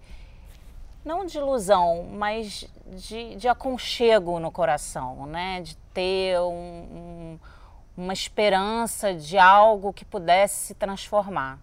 não 1.05 1.25
de 1.25 1.37
ilusão, 1.37 2.05
mas 2.11 2.67
de, 2.85 3.37
de 3.37 3.47
aconchego 3.47 4.41
no 4.41 4.51
coração, 4.51 5.25
né? 5.25 5.61
De 5.61 5.77
ter 5.93 6.37
um, 6.41 6.51
um, 6.51 7.39
uma 7.97 8.13
esperança 8.13 9.13
de 9.13 9.37
algo 9.37 9.93
que 9.93 10.03
pudesse 10.03 10.67
se 10.67 10.73
transformar. 10.73 11.59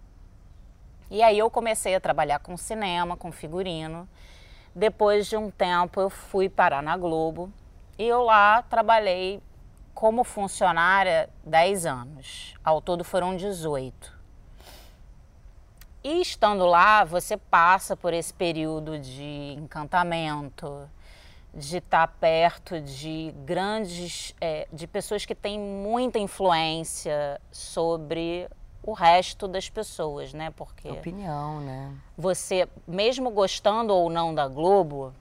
E 1.09 1.21
aí 1.21 1.37
eu 1.37 1.49
comecei 1.49 1.93
a 1.93 1.99
trabalhar 1.99 2.39
com 2.39 2.57
cinema, 2.57 3.15
com 3.15 3.31
figurino. 3.31 4.09
Depois 4.73 5.27
de 5.27 5.37
um 5.37 5.51
tempo 5.51 6.01
eu 6.01 6.09
fui 6.09 6.49
parar 6.49 6.81
na 6.81 6.97
Globo 6.97 7.51
e 7.97 8.03
eu 8.03 8.23
lá 8.23 8.63
trabalhei 8.63 9.41
como 9.93 10.23
funcionária 10.23 11.29
10 11.45 11.85
anos. 11.85 12.55
Ao 12.63 12.81
todo 12.81 13.03
foram 13.03 13.35
18. 13.35 14.11
E 16.03 16.19
estando 16.19 16.65
lá, 16.65 17.03
você 17.03 17.37
passa 17.37 17.95
por 17.95 18.13
esse 18.13 18.33
período 18.33 18.99
de 18.99 19.55
encantamento, 19.57 20.89
de 21.53 21.77
estar 21.77 22.07
perto 22.07 22.81
de 22.81 23.33
grandes, 23.45 24.33
é, 24.41 24.67
de 24.73 24.87
pessoas 24.87 25.25
que 25.25 25.35
têm 25.35 25.59
muita 25.59 26.17
influência 26.17 27.39
sobre 27.51 28.49
o 28.81 28.91
resto 28.91 29.47
das 29.47 29.69
pessoas, 29.69 30.33
né? 30.33 30.51
Porque 30.51 30.89
opinião, 30.89 31.61
né? 31.61 31.95
Você, 32.17 32.67
mesmo 32.87 33.29
gostando 33.29 33.93
ou 33.93 34.09
não 34.09 34.33
da 34.33 34.47
Globo, 34.47 35.13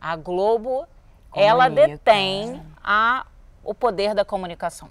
a 0.00 0.16
Globo 0.16 0.86
Comunica. 1.30 1.50
ela 1.50 1.68
detém 1.68 2.62
a, 2.82 3.26
o 3.62 3.72
poder 3.72 4.14
da 4.14 4.24
comunicação. 4.24 4.90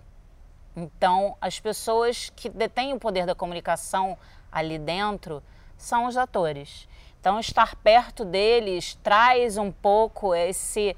Então, 0.76 1.36
as 1.42 1.60
pessoas 1.60 2.32
que 2.36 2.50
detêm 2.50 2.94
o 2.94 3.00
poder 3.00 3.26
da 3.26 3.36
comunicação 3.36 4.18
ali 4.52 4.80
dentro 4.80 5.44
são 5.78 6.06
os 6.06 6.16
atores. 6.16 6.88
Então, 7.28 7.42
estar 7.42 7.76
perto 7.76 8.24
deles 8.24 8.98
traz 9.04 9.58
um 9.58 9.70
pouco 9.70 10.34
esse, 10.34 10.96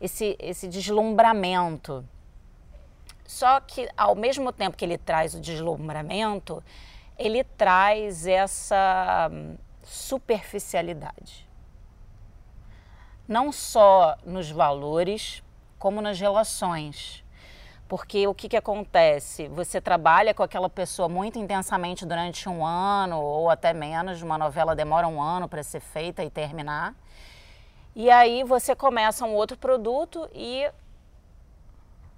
esse, 0.00 0.34
esse 0.40 0.66
deslumbramento. 0.66 2.02
Só 3.26 3.60
que, 3.60 3.86
ao 3.94 4.14
mesmo 4.14 4.50
tempo 4.50 4.78
que 4.78 4.84
ele 4.86 4.96
traz 4.96 5.34
o 5.34 5.40
deslumbramento, 5.40 6.64
ele 7.18 7.44
traz 7.44 8.26
essa 8.26 9.28
hum, 9.30 9.58
superficialidade. 9.82 11.46
Não 13.28 13.52
só 13.52 14.16
nos 14.24 14.50
valores, 14.50 15.42
como 15.78 16.00
nas 16.00 16.18
relações. 16.18 17.22
Porque 17.88 18.26
o 18.26 18.34
que, 18.34 18.50
que 18.50 18.56
acontece? 18.56 19.48
Você 19.48 19.80
trabalha 19.80 20.34
com 20.34 20.42
aquela 20.42 20.68
pessoa 20.68 21.08
muito 21.08 21.38
intensamente 21.38 22.04
durante 22.04 22.46
um 22.46 22.64
ano 22.64 23.18
ou 23.18 23.48
até 23.48 23.72
menos, 23.72 24.20
uma 24.20 24.36
novela 24.36 24.76
demora 24.76 25.08
um 25.08 25.22
ano 25.22 25.48
para 25.48 25.62
ser 25.62 25.80
feita 25.80 26.22
e 26.22 26.28
terminar. 26.28 26.94
E 27.96 28.10
aí 28.10 28.44
você 28.44 28.76
começa 28.76 29.24
um 29.24 29.34
outro 29.34 29.56
produto 29.56 30.28
e 30.34 30.70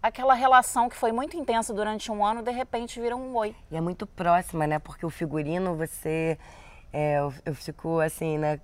aquela 0.03 0.35
relação 0.35 0.89
que 0.89 0.97
foi 0.97 1.13
muito 1.13 1.37
intensa 1.37 1.73
durante 1.73 2.11
um 2.11 2.25
ano, 2.25 2.43
de 2.43 2.51
repente 2.51 3.01
vira 3.01 3.15
um 3.17 3.37
oi. 3.37 3.55
E 3.71 3.77
é 3.77 3.81
muito 3.81 4.07
próxima, 4.07 4.67
né? 4.67 4.81
Porque 4.81 5.07
o 5.07 5.11
figurino, 5.11 5.77
você. 5.77 6.37
É, 6.93 7.21
eu, 7.21 7.33
eu 7.47 7.55
fico 7.55 8.01
assim, 8.01 8.37
né? 8.39 8.61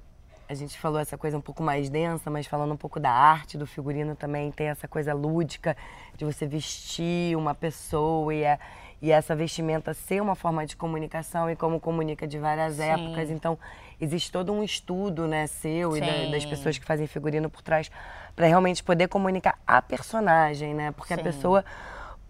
A 0.48 0.54
gente 0.54 0.78
falou 0.78 1.00
essa 1.00 1.18
coisa 1.18 1.36
um 1.36 1.40
pouco 1.40 1.62
mais 1.62 1.88
densa, 1.88 2.30
mas 2.30 2.46
falando 2.46 2.72
um 2.72 2.76
pouco 2.76 3.00
da 3.00 3.10
arte 3.10 3.58
do 3.58 3.66
figurino 3.66 4.14
também, 4.14 4.50
tem 4.52 4.68
essa 4.68 4.86
coisa 4.86 5.12
lúdica 5.12 5.76
de 6.16 6.24
você 6.24 6.46
vestir 6.46 7.36
uma 7.36 7.54
pessoa 7.54 8.32
e, 8.32 8.44
é, 8.44 8.58
e 9.02 9.10
essa 9.10 9.34
vestimenta 9.34 9.92
ser 9.92 10.22
uma 10.22 10.36
forma 10.36 10.64
de 10.64 10.76
comunicação 10.76 11.50
e 11.50 11.56
como 11.56 11.80
comunica 11.80 12.26
de 12.26 12.38
várias 12.38 12.74
Sim. 12.74 12.82
épocas. 12.82 13.30
Então, 13.30 13.58
existe 14.00 14.30
todo 14.30 14.52
um 14.52 14.62
estudo 14.62 15.26
né, 15.26 15.46
seu 15.48 15.92
Sim. 15.92 15.98
e 15.98 16.00
da, 16.00 16.30
das 16.30 16.46
pessoas 16.46 16.78
que 16.78 16.84
fazem 16.84 17.06
figurino 17.06 17.50
por 17.50 17.62
trás 17.62 17.90
para 18.34 18.46
realmente 18.46 18.84
poder 18.84 19.08
comunicar 19.08 19.58
a 19.66 19.82
personagem, 19.82 20.74
né? 20.74 20.92
Porque 20.92 21.14
Sim. 21.14 21.20
a 21.20 21.22
pessoa, 21.24 21.64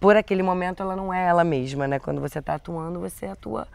por 0.01 0.17
aquele 0.17 0.43
momento, 0.43 0.83
ela 0.83 0.97
não 0.97 1.13
é 1.13 1.27
ela 1.27 1.45
mesma, 1.45 1.87
né? 1.87 1.99
Quando 1.99 2.21
você 2.21 2.39
está 2.39 2.55
atuando, 2.55 2.99
você 2.99 3.27
atua 3.27 3.69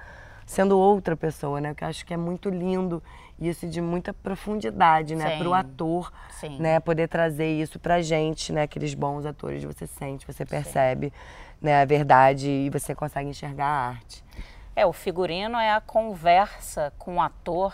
sendo 0.48 0.78
outra 0.78 1.16
pessoa, 1.16 1.62
né? 1.62 1.74
Que 1.76 1.84
eu 1.84 1.88
acho 1.88 2.06
que 2.06 2.14
é 2.14 2.18
muito 2.18 2.50
lindo 2.50 3.02
isso 3.42 3.68
de 3.68 3.82
muita 3.82 4.14
profundidade, 4.14 5.16
né? 5.16 5.38
Para 5.38 5.50
o 5.50 5.54
ator, 5.54 6.14
Sim. 6.40 6.60
né? 6.60 6.80
Poder 6.80 7.08
trazer 7.08 7.48
isso 7.60 7.80
pra 7.80 8.02
gente, 8.02 8.54
né? 8.54 8.64
Aqueles 8.64 8.94
bons 8.94 9.26
atores, 9.26 9.64
você 9.64 9.88
sente, 9.88 10.26
você 10.28 10.46
percebe, 10.46 11.08
Sim. 11.08 11.14
né? 11.60 11.82
A 11.82 11.86
verdade 11.86 12.48
e 12.48 12.70
você 12.70 12.94
consegue 12.94 13.30
enxergar 13.30 13.66
a 13.66 13.88
arte. 13.90 14.24
É, 14.76 14.86
o 14.86 14.94
figurino 14.94 15.58
é 15.58 15.74
a 15.74 15.82
conversa 15.82 16.94
com 16.98 17.16
o 17.16 17.22
ator 17.22 17.74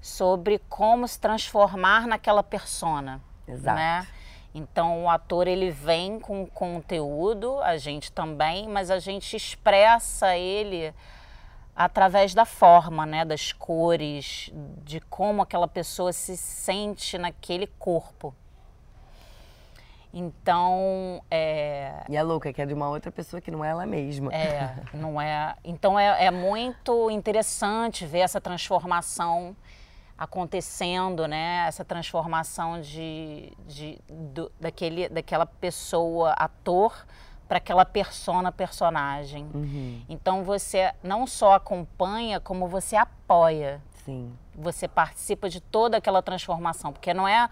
sobre 0.00 0.60
como 0.68 1.08
se 1.08 1.18
transformar 1.18 2.06
naquela 2.06 2.42
persona, 2.42 3.20
Exato. 3.48 3.76
né? 3.76 4.06
Então 4.54 5.04
o 5.04 5.08
ator 5.08 5.48
ele 5.48 5.70
vem 5.70 6.20
com 6.20 6.44
conteúdo, 6.46 7.58
a 7.60 7.78
gente 7.78 8.12
também, 8.12 8.68
mas 8.68 8.90
a 8.90 8.98
gente 8.98 9.34
expressa 9.34 10.36
ele 10.36 10.92
através 11.74 12.34
da 12.34 12.44
forma, 12.44 13.06
né, 13.06 13.24
das 13.24 13.52
cores, 13.52 14.50
de 14.84 15.00
como 15.00 15.42
aquela 15.42 15.66
pessoa 15.66 16.12
se 16.12 16.36
sente 16.36 17.16
naquele 17.16 17.66
corpo. 17.78 18.34
Então, 20.14 21.22
é... 21.30 22.04
E 22.06 22.16
é 22.16 22.22
louca, 22.22 22.52
que 22.52 22.60
é 22.60 22.66
de 22.66 22.74
uma 22.74 22.88
outra 22.90 23.10
pessoa 23.10 23.40
que 23.40 23.50
não 23.50 23.64
é 23.64 23.70
ela 23.70 23.86
mesma. 23.86 24.30
É, 24.30 24.74
não 24.92 25.18
é... 25.18 25.54
Então, 25.64 25.98
é, 25.98 26.26
é 26.26 26.30
muito 26.30 27.10
interessante 27.10 28.04
ver 28.04 28.18
essa 28.18 28.38
transformação 28.38 29.56
acontecendo, 30.18 31.26
né? 31.26 31.64
Essa 31.66 31.82
transformação 31.84 32.80
de, 32.80 33.52
de, 33.66 33.98
do, 34.08 34.52
daquele, 34.60 35.08
daquela 35.08 35.46
pessoa, 35.46 36.32
ator, 36.32 37.06
para 37.52 37.58
aquela 37.58 37.84
persona, 37.84 38.50
personagem. 38.50 39.46
Uhum. 39.52 40.00
Então 40.08 40.42
você 40.42 40.90
não 41.02 41.26
só 41.26 41.52
acompanha, 41.52 42.40
como 42.40 42.66
você 42.66 42.96
apoia. 42.96 43.78
Sim. 44.06 44.32
Você 44.54 44.88
participa 44.88 45.50
de 45.50 45.60
toda 45.60 45.98
aquela 45.98 46.22
transformação, 46.22 46.94
porque 46.94 47.12
não 47.12 47.28
é 47.28 47.50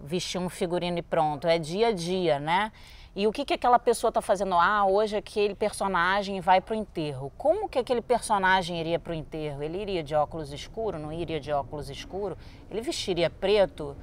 vestir 0.00 0.38
um 0.40 0.48
figurino 0.48 0.98
e 0.98 1.02
pronto, 1.02 1.46
é 1.46 1.60
dia 1.60 1.88
a 1.88 1.92
dia, 1.92 2.40
né? 2.40 2.72
E 3.14 3.28
o 3.28 3.32
que, 3.32 3.44
que 3.44 3.54
aquela 3.54 3.78
pessoa 3.78 4.08
está 4.08 4.20
fazendo? 4.20 4.56
Ah, 4.56 4.84
hoje 4.84 5.16
aquele 5.16 5.54
personagem 5.54 6.40
vai 6.40 6.60
para 6.60 6.72
o 6.72 6.76
enterro. 6.76 7.32
Como 7.38 7.68
que 7.68 7.78
aquele 7.78 8.02
personagem 8.02 8.80
iria 8.80 8.98
para 8.98 9.12
o 9.12 9.14
enterro? 9.14 9.62
Ele 9.62 9.80
iria 9.80 10.02
de 10.02 10.12
óculos 10.12 10.52
escuro? 10.52 10.98
Não 10.98 11.12
iria 11.12 11.38
de 11.38 11.52
óculos 11.52 11.88
escuro? 11.88 12.36
Ele 12.68 12.80
vestiria 12.80 13.30
preto? 13.30 13.96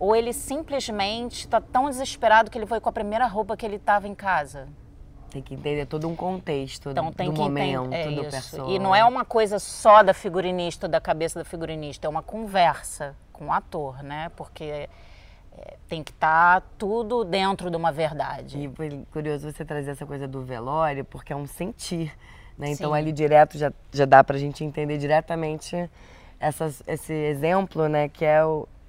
Ou 0.00 0.14
ele 0.14 0.32
simplesmente 0.32 1.40
está 1.40 1.60
tão 1.60 1.88
desesperado 1.88 2.50
que 2.50 2.58
ele 2.58 2.66
foi 2.66 2.80
com 2.80 2.88
a 2.88 2.92
primeira 2.92 3.26
roupa 3.26 3.56
que 3.56 3.66
ele 3.66 3.76
estava 3.76 4.06
em 4.06 4.14
casa? 4.14 4.68
Tem 5.30 5.42
que 5.42 5.54
entender 5.54 5.86
todo 5.86 6.08
um 6.08 6.16
contexto 6.16 6.90
então, 6.90 7.12
tem 7.12 7.28
do 7.28 7.34
que 7.34 7.40
momento, 7.40 7.92
é 7.92 8.10
do 8.10 8.24
pessoa. 8.24 8.70
E 8.70 8.78
não 8.78 8.94
é 8.94 9.04
uma 9.04 9.24
coisa 9.24 9.58
só 9.58 10.02
da 10.02 10.14
figurinista, 10.14 10.88
da 10.88 11.00
cabeça 11.00 11.38
da 11.38 11.44
figurinista, 11.44 12.06
é 12.06 12.10
uma 12.10 12.22
conversa 12.22 13.14
com 13.32 13.48
o 13.48 13.52
ator, 13.52 14.02
né? 14.02 14.30
Porque 14.36 14.64
é, 14.64 14.88
tem 15.86 16.02
que 16.02 16.12
estar 16.12 16.62
tá 16.62 16.66
tudo 16.78 17.24
dentro 17.24 17.70
de 17.70 17.76
uma 17.76 17.92
verdade. 17.92 18.58
E 18.58 18.68
foi 18.74 19.04
curioso 19.12 19.52
você 19.52 19.64
trazer 19.64 19.90
essa 19.90 20.06
coisa 20.06 20.26
do 20.26 20.42
velório, 20.42 21.04
porque 21.04 21.32
é 21.32 21.36
um 21.36 21.46
sentir 21.46 22.12
Né? 22.58 22.70
Então 22.70 22.90
Sim. 22.90 22.98
ali 22.98 23.12
direto 23.12 23.56
já, 23.56 23.72
já 23.92 24.04
dá 24.04 24.24
pra 24.24 24.36
gente 24.36 24.64
entender 24.64 24.98
diretamente 24.98 25.88
esse 26.86 27.12
exemplo, 27.12 27.88
né, 27.88 28.08
que 28.08 28.24
é 28.24 28.40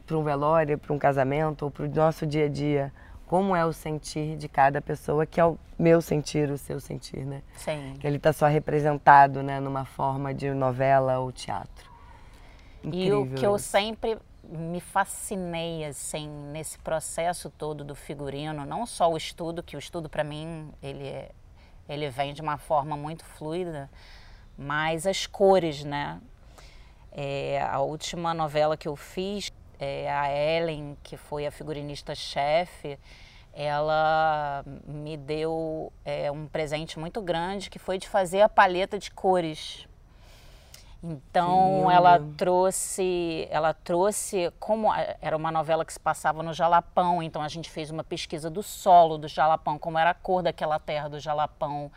para 0.10 0.18
um 0.18 0.24
velório, 0.24 0.76
para 0.76 0.92
um 0.92 0.98
casamento 0.98 1.66
ou 1.66 1.70
para 1.72 1.86
o 1.86 1.88
nosso 1.88 2.26
dia 2.26 2.46
a 2.46 2.50
dia, 2.50 2.92
como 3.28 3.56
é 3.56 3.64
o 3.64 3.72
sentir 3.72 4.36
de 4.36 4.50
cada 4.50 4.82
pessoa, 4.82 5.24
que 5.24 5.40
é 5.40 5.46
o 5.46 5.56
meu 5.78 6.02
sentir, 6.02 6.50
o 6.50 6.58
seu 6.58 6.80
sentir, 6.80 7.24
né? 7.24 7.44
Sim. 7.56 7.94
Que 8.00 8.08
ele 8.08 8.18
está 8.18 8.34
só 8.34 8.48
representado, 8.48 9.44
né, 9.44 9.60
numa 9.60 9.86
forma 9.86 10.34
de 10.34 10.50
novela 10.50 11.20
ou 11.20 11.32
teatro. 11.32 11.88
E 12.84 13.12
o 13.14 13.28
que 13.36 13.46
eu 13.46 13.60
sempre 13.60 14.18
me 14.44 14.82
fascinei 14.82 15.86
assim 15.86 16.28
nesse 16.52 16.80
processo 16.80 17.52
todo 17.52 17.84
do 17.84 17.94
figurino, 17.94 18.66
não 18.66 18.88
só 18.88 19.12
o 19.12 19.16
estudo, 19.16 19.62
que 19.62 19.76
o 19.76 19.80
estudo 19.80 20.10
para 20.10 20.24
mim 20.24 20.72
ele 20.82 21.06
é- 21.08 21.30
ele 21.88 22.10
vem 22.10 22.34
de 22.34 22.42
uma 22.42 22.58
forma 22.58 22.98
muito 22.98 23.24
fluida, 23.24 23.88
mas 24.58 25.06
as 25.06 25.28
cores, 25.28 25.84
né? 25.84 26.20
É, 27.12 27.62
a 27.70 27.80
última 27.80 28.34
novela 28.34 28.78
que 28.78 28.88
eu 28.88 28.96
fiz, 28.96 29.52
é, 29.80 30.12
a 30.12 30.30
Ellen, 30.32 30.98
que 31.02 31.16
foi 31.16 31.48
a 31.48 31.52
figurinista-chefe, 31.52 33.00
ela 33.54 34.64
me 34.86 35.18
deu 35.18 35.92
é, 36.06 36.32
um 36.32 36.48
presente 36.48 37.00
muito 37.00 37.22
grande, 37.22 37.70
que 37.70 37.80
foi 37.80 37.98
de 37.98 38.08
fazer 38.08 38.42
a 38.42 38.50
paleta 38.50 39.00
de 39.00 39.10
cores. 39.12 39.88
Então 41.02 41.90
ela 41.90 42.20
trouxe, 42.36 43.48
ela 43.50 43.74
trouxe 43.74 44.52
como 44.60 44.90
era 45.22 45.36
uma 45.36 45.50
novela 45.50 45.86
que 45.86 45.94
se 45.94 46.00
passava 46.00 46.44
no 46.44 46.54
Jalapão, 46.54 47.24
então 47.24 47.42
a 47.42 47.48
gente 47.48 47.70
fez 47.70 47.90
uma 47.90 48.04
pesquisa 48.04 48.50
do 48.50 48.62
solo 48.62 49.18
do 49.18 49.28
Jalapão, 49.28 49.80
como 49.80 49.98
era 49.98 50.10
a 50.10 50.14
cor 50.14 50.44
daquela 50.44 50.78
terra 50.78 51.08
do 51.08 51.18
Jalapão, 51.18 51.90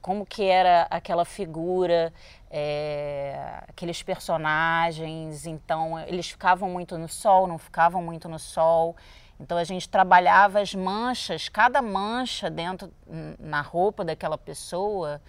como 0.00 0.24
que 0.24 0.44
era 0.44 0.86
aquela 0.90 1.24
figura, 1.24 2.12
é, 2.50 3.62
aqueles 3.68 4.02
personagens. 4.02 5.46
Então 5.46 5.98
eles 6.00 6.28
ficavam 6.30 6.70
muito 6.70 6.96
no 6.96 7.08
sol, 7.08 7.46
não 7.46 7.58
ficavam 7.58 8.02
muito 8.02 8.28
no 8.28 8.38
sol. 8.38 8.96
Então 9.38 9.58
a 9.58 9.64
gente 9.64 9.88
trabalhava 9.88 10.60
as 10.60 10.74
manchas, 10.74 11.48
cada 11.48 11.82
mancha 11.82 12.48
dentro 12.48 12.92
n- 13.06 13.36
na 13.38 13.60
roupa 13.60 14.04
daquela 14.04 14.38
pessoa 14.38 15.20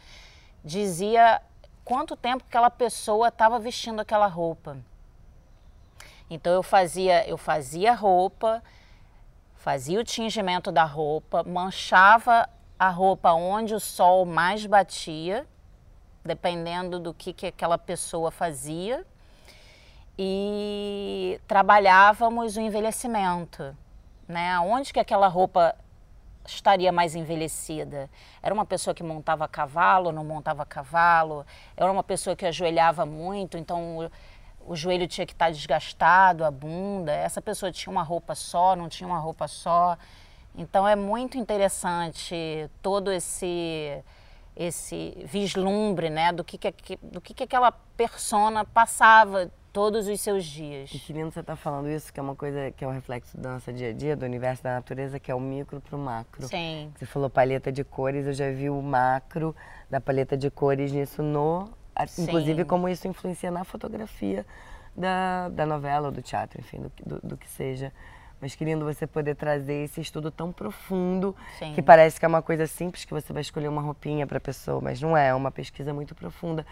dizia 0.63 1.41
quanto 1.83 2.15
tempo 2.15 2.43
aquela 2.47 2.69
pessoa 2.69 3.29
estava 3.29 3.59
vestindo 3.59 3.99
aquela 3.99 4.27
roupa. 4.27 4.77
Então 6.29 6.51
eu 6.53 6.63
fazia, 6.63 7.27
eu 7.27 7.37
fazia 7.37 7.93
roupa, 7.93 8.61
fazia 9.55 9.99
o 9.99 10.03
tingimento 10.03 10.71
da 10.71 10.83
roupa, 10.83 11.43
manchava 11.43 12.49
a 12.79 12.89
roupa 12.89 13.31
onde 13.33 13.73
o 13.73 13.79
sol 13.79 14.25
mais 14.25 14.65
batia, 14.65 15.45
dependendo 16.23 16.99
do 16.99 17.13
que, 17.13 17.33
que 17.33 17.47
aquela 17.47 17.77
pessoa 17.77 18.29
fazia, 18.29 19.05
e 20.17 21.39
trabalhávamos 21.47 22.57
o 22.57 22.61
envelhecimento, 22.61 23.75
né? 24.27 24.59
Onde 24.59 24.91
que 24.91 24.99
aquela 24.99 25.27
roupa 25.27 25.75
estaria 26.45 26.91
mais 26.91 27.15
envelhecida? 27.15 28.09
Era 28.41 28.53
uma 28.53 28.65
pessoa 28.65 28.93
que 28.93 29.03
montava 29.03 29.47
cavalo, 29.47 30.11
não 30.11 30.23
montava 30.23 30.65
cavalo? 30.65 31.45
Era 31.75 31.91
uma 31.91 32.03
pessoa 32.03 32.35
que 32.35 32.45
ajoelhava 32.45 33.05
muito, 33.05 33.57
então 33.57 33.99
o, 33.99 34.11
o 34.73 34.75
joelho 34.75 35.07
tinha 35.07 35.25
que 35.25 35.33
estar 35.33 35.51
desgastado, 35.51 36.43
a 36.43 36.49
bunda. 36.49 37.11
Essa 37.11 37.41
pessoa 37.41 37.71
tinha 37.71 37.91
uma 37.91 38.03
roupa 38.03 38.33
só, 38.33 38.75
não 38.75 38.89
tinha 38.89 39.07
uma 39.07 39.19
roupa 39.19 39.47
só. 39.47 39.97
Então 40.57 40.87
é 40.87 40.95
muito 40.95 41.37
interessante 41.37 42.35
todo 42.81 43.11
esse 43.11 44.03
esse 44.59 45.13
vislumbre, 45.25 46.09
né, 46.09 46.33
do 46.33 46.43
que 46.43 46.57
que, 46.57 46.97
do 46.97 47.21
que 47.21 47.31
que 47.31 47.43
aquela 47.43 47.71
persona 47.71 48.65
passava 48.65 49.51
todos 49.71 50.07
os 50.07 50.19
seus 50.19 50.43
dias. 50.43 50.91
E 50.91 50.97
que 50.97 51.13
lindo 51.13 51.29
você 51.29 51.43
tá 51.43 51.55
falando 51.55 51.87
isso, 51.87 52.11
que 52.11 52.19
é 52.19 52.23
uma 52.23 52.35
coisa 52.35 52.71
que 52.71 52.83
é 52.83 52.87
um 52.87 52.91
reflexo 52.91 53.37
do 53.37 53.47
nosso 53.47 53.71
dia 53.71 53.89
a 53.89 53.93
dia, 53.93 54.15
do 54.15 54.25
universo 54.25 54.63
da 54.63 54.73
natureza, 54.73 55.19
que 55.19 55.29
é 55.29 55.35
o 55.35 55.39
micro 55.39 55.79
pro 55.79 55.99
macro. 55.99 56.47
Sim. 56.47 56.91
Você 56.97 57.05
falou 57.05 57.29
paleta 57.29 57.71
de 57.71 57.83
cores, 57.83 58.25
eu 58.25 58.33
já 58.33 58.49
vi 58.49 58.71
o 58.71 58.81
macro 58.81 59.55
da 59.87 60.01
paleta 60.01 60.35
de 60.35 60.49
cores 60.49 60.91
nisso 60.91 61.21
no. 61.21 61.69
Sim. 62.07 62.23
Inclusive 62.23 62.65
como 62.65 62.89
isso 62.89 63.07
influencia 63.07 63.51
na 63.51 63.63
fotografia 63.63 64.43
da, 64.95 65.49
da 65.49 65.67
novela 65.67 66.07
ou 66.07 66.11
do 66.11 66.23
teatro, 66.23 66.59
enfim, 66.59 66.79
do, 66.79 66.91
do, 67.05 67.27
do 67.27 67.37
que 67.37 67.47
seja. 67.47 67.93
Mas 68.39 68.53
que 68.55 68.63
lindo 68.63 68.85
você 68.85 69.07
poder 69.07 69.35
trazer 69.35 69.85
esse 69.85 69.99
estudo 69.99 70.29
tão 70.29 70.51
profundo, 70.51 71.35
Sim. 71.57 71.73
que 71.73 71.81
parece 71.81 72.19
que 72.19 72.25
é 72.25 72.27
uma 72.27 72.41
coisa 72.41 72.67
simples, 72.67 73.03
que 73.03 73.13
você 73.13 73.33
vai 73.33 73.41
escolher 73.41 73.67
uma 73.67 73.81
roupinha 73.81 74.27
para 74.27 74.37
a 74.37 74.41
pessoa, 74.41 74.79
mas 74.79 75.01
não 75.01 75.17
é, 75.17 75.29
é 75.29 75.33
uma 75.33 75.51
pesquisa 75.51 75.93
muito 75.93 76.13
profunda. 76.13 76.65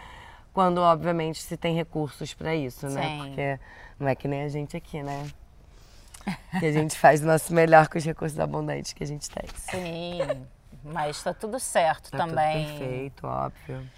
Quando, 0.54 0.78
obviamente, 0.78 1.42
se 1.42 1.58
tem 1.58 1.76
recursos 1.76 2.34
para 2.34 2.56
isso, 2.56 2.88
né? 2.88 3.02
Sim. 3.02 3.18
Porque 3.18 3.60
não 4.00 4.08
é 4.08 4.16
que 4.16 4.28
nem 4.28 4.44
a 4.44 4.48
gente 4.48 4.78
aqui, 4.78 5.02
né? 5.02 5.28
Que 6.60 6.66
a 6.66 6.72
gente 6.72 6.98
faz 6.98 7.22
o 7.22 7.26
nosso 7.26 7.54
melhor 7.54 7.88
com 7.88 7.98
os 7.98 8.06
recursos 8.06 8.40
abundantes 8.40 8.94
que 8.94 9.04
a 9.04 9.08
gente 9.08 9.30
tem. 9.30 9.44
Sim, 9.56 10.20
mas 10.84 11.18
está 11.18 11.34
tudo 11.34 11.60
certo 11.60 12.12
Tá 12.12 12.20
também. 12.20 12.68
Tudo 12.68 12.78
perfeito, 12.80 13.28
óbvio. 13.28 13.90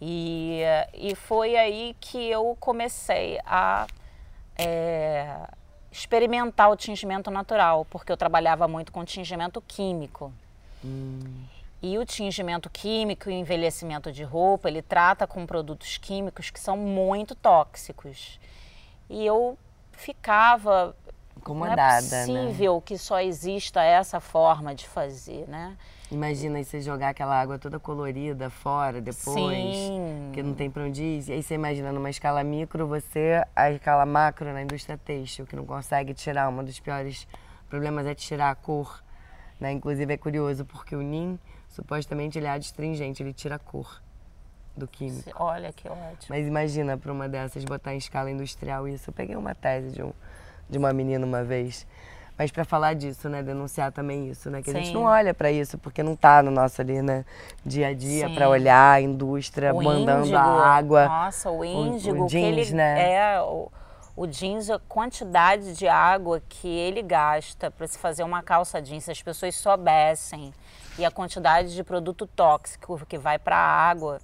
E, 0.00 0.62
e 0.92 1.14
foi 1.14 1.56
aí 1.56 1.94
que 2.00 2.18
eu 2.28 2.56
comecei 2.58 3.38
a 3.46 3.86
é, 4.58 5.36
experimentar 5.92 6.70
o 6.70 6.76
tingimento 6.76 7.30
natural, 7.30 7.84
porque 7.90 8.10
eu 8.10 8.16
trabalhava 8.16 8.66
muito 8.66 8.90
com 8.90 9.04
tingimento 9.04 9.60
químico. 9.60 10.32
E 11.82 11.98
o 11.98 12.04
tingimento 12.04 12.70
químico 12.70 13.28
e 13.28 13.34
o 13.34 13.36
envelhecimento 13.36 14.10
de 14.10 14.22
roupa, 14.22 14.68
ele 14.68 14.80
trata 14.80 15.26
com 15.26 15.44
produtos 15.44 15.98
químicos 15.98 16.50
que 16.50 16.58
são 16.58 16.76
muito 16.76 17.34
tóxicos. 17.34 18.40
E 19.10 19.24
eu 19.26 19.58
ficava 19.92 20.96
Incomodada, 21.36 22.26
não 22.26 22.36
é 22.36 22.42
né? 22.42 22.46
possível 22.46 22.80
que 22.80 22.96
só 22.96 23.20
exista 23.20 23.82
essa 23.82 24.20
forma 24.20 24.74
de 24.74 24.88
fazer, 24.88 25.46
né? 25.48 25.76
Imagina 26.10 26.58
aí 26.58 26.64
você 26.64 26.80
jogar 26.80 27.08
aquela 27.08 27.40
água 27.40 27.58
toda 27.58 27.80
colorida 27.80 28.48
fora 28.48 29.00
depois, 29.00 29.74
Sim. 29.76 30.21
Que 30.32 30.42
não 30.42 30.54
tem 30.54 30.70
pra 30.70 30.82
onde 30.82 31.02
ir. 31.02 31.28
E 31.28 31.32
aí 31.32 31.42
você 31.42 31.54
imagina 31.54 31.92
numa 31.92 32.10
escala 32.10 32.42
micro, 32.42 32.86
você, 32.86 33.44
a 33.54 33.70
escala 33.70 34.04
macro 34.06 34.52
na 34.52 34.62
indústria 34.62 34.98
têxtil, 34.98 35.46
que 35.46 35.54
não 35.54 35.64
consegue 35.64 36.14
tirar. 36.14 36.48
Um 36.48 36.64
dos 36.64 36.80
piores 36.80 37.28
problemas 37.68 38.06
é 38.06 38.14
tirar 38.14 38.50
a 38.50 38.54
cor. 38.54 39.02
Né? 39.60 39.72
Inclusive 39.72 40.12
é 40.12 40.16
curioso, 40.16 40.64
porque 40.64 40.96
o 40.96 41.02
NIM, 41.02 41.38
supostamente, 41.68 42.38
ele 42.38 42.46
é 42.46 42.50
adstringente, 42.50 43.22
ele 43.22 43.32
tira 43.32 43.56
a 43.56 43.58
cor 43.58 44.02
do 44.76 44.88
químico. 44.88 45.30
Olha 45.36 45.72
que 45.72 45.88
ótimo. 45.88 46.26
Mas 46.28 46.46
imagina 46.46 46.96
para 46.96 47.12
uma 47.12 47.28
dessas 47.28 47.64
botar 47.64 47.94
em 47.94 47.98
escala 47.98 48.30
industrial 48.30 48.88
isso. 48.88 49.10
Eu 49.10 49.14
peguei 49.14 49.36
uma 49.36 49.54
tese 49.54 49.92
de, 49.92 50.02
um, 50.02 50.12
de 50.68 50.78
uma 50.78 50.92
menina 50.92 51.24
uma 51.24 51.44
vez. 51.44 51.86
Mas 52.42 52.50
para 52.50 52.64
falar 52.64 52.94
disso, 52.94 53.28
né, 53.28 53.40
denunciar 53.40 53.92
também 53.92 54.28
isso, 54.28 54.50
né, 54.50 54.60
que 54.62 54.70
a 54.70 54.72
gente 54.72 54.88
Sim. 54.88 54.94
não 54.94 55.04
olha 55.04 55.32
para 55.32 55.52
isso 55.52 55.78
porque 55.78 56.02
não 56.02 56.16
tá 56.16 56.42
no 56.42 56.50
nosso 56.50 56.80
ali, 56.80 57.00
né, 57.00 57.24
dia 57.64 57.86
a 57.86 57.94
dia 57.94 58.26
Sim. 58.26 58.34
para 58.34 58.48
olhar 58.48 58.94
a 58.94 59.00
indústria 59.00 59.72
O 59.72 59.80
mandando 59.80 60.22
índigo, 60.26 60.36
a 60.36 60.42
água. 60.42 61.06
Nossa, 61.06 61.48
o 61.52 61.64
índigo, 61.64 62.24
o 62.24 62.26
que 62.26 62.36
ele 62.36 62.64
jeans, 62.64 62.72
né? 62.72 63.12
é 63.12 63.40
o, 63.40 63.70
o 64.16 64.26
jeans, 64.26 64.68
a 64.70 64.80
quantidade 64.88 65.74
de 65.74 65.86
água 65.86 66.42
que 66.48 66.66
ele 66.66 67.00
gasta 67.00 67.70
para 67.70 67.86
se 67.86 67.96
fazer 67.96 68.24
uma 68.24 68.42
calça 68.42 68.82
jeans, 68.82 69.04
se 69.04 69.12
as 69.12 69.22
pessoas 69.22 69.54
soubessem 69.54 70.52
e 70.98 71.04
a 71.04 71.10
quantidade 71.12 71.72
de 71.76 71.84
produto 71.84 72.26
tóxico 72.26 73.06
que 73.06 73.18
vai 73.18 73.38
para 73.38 73.54
a 73.54 73.88
água, 73.88 74.18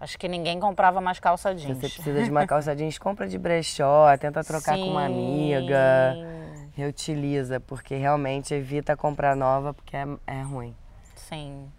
acho 0.00 0.18
que 0.18 0.26
ninguém 0.26 0.58
comprava 0.58 1.02
mais 1.02 1.20
calça 1.20 1.50
Se 1.50 1.66
jeans. 1.66 1.76
você 1.76 1.88
precisa 1.90 2.22
de 2.22 2.30
uma 2.30 2.46
calça 2.48 2.74
jeans, 2.74 2.96
compra 2.96 3.28
de 3.28 3.36
brechó, 3.36 4.06
tenta 4.16 4.42
trocar 4.42 4.78
com 4.78 4.86
uma 4.86 5.04
amiga, 5.04 6.14
Sim, 6.14 6.44
reutiliza, 6.74 7.60
porque 7.60 7.94
realmente 7.96 8.54
evita 8.54 8.96
comprar 8.96 9.36
nova 9.36 9.72
porque 9.72 9.96
é, 9.96 10.06
é 10.26 10.42
ruim. 10.42 10.74
Sim. 11.14 11.70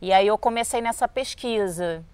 E 0.00 0.12
aí 0.12 0.26
eu 0.26 0.38
comecei 0.38 0.80
nessa 0.80 1.06
pesquisa. 1.06 2.04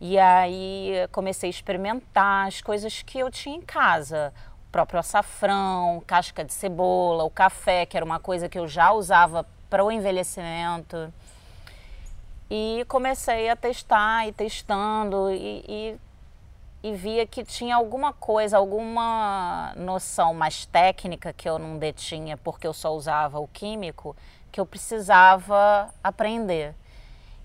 E 0.00 0.18
aí 0.18 0.92
comecei 1.12 1.48
a 1.48 1.50
experimentar 1.50 2.48
as 2.48 2.60
coisas 2.60 3.02
que 3.02 3.18
eu 3.18 3.30
tinha 3.30 3.56
em 3.56 3.60
casa. 3.62 4.32
O 4.68 4.72
próprio 4.72 5.00
açafrão, 5.00 6.02
casca 6.06 6.44
de 6.44 6.52
cebola, 6.52 7.24
o 7.24 7.30
café, 7.30 7.86
que 7.86 7.96
era 7.96 8.04
uma 8.04 8.20
coisa 8.20 8.48
que 8.48 8.58
eu 8.58 8.66
já 8.66 8.92
usava 8.92 9.46
para 9.70 9.84
o 9.84 9.90
envelhecimento. 9.90 11.12
E 12.50 12.84
comecei 12.88 13.48
a 13.48 13.56
testar 13.56 14.28
e 14.28 14.32
testando 14.32 15.30
e, 15.30 15.64
e, 15.66 15.96
e 16.84 16.92
via 16.92 17.26
que 17.26 17.42
tinha 17.42 17.76
alguma 17.76 18.12
coisa, 18.12 18.58
alguma 18.58 19.72
noção 19.74 20.34
mais 20.34 20.66
técnica 20.66 21.32
que 21.32 21.48
eu 21.48 21.58
não 21.58 21.78
detinha 21.78 22.36
porque 22.36 22.66
eu 22.66 22.74
só 22.74 22.94
usava 22.94 23.40
o 23.40 23.48
químico, 23.48 24.14
que 24.52 24.60
eu 24.60 24.66
precisava 24.66 25.88
aprender. 26.04 26.74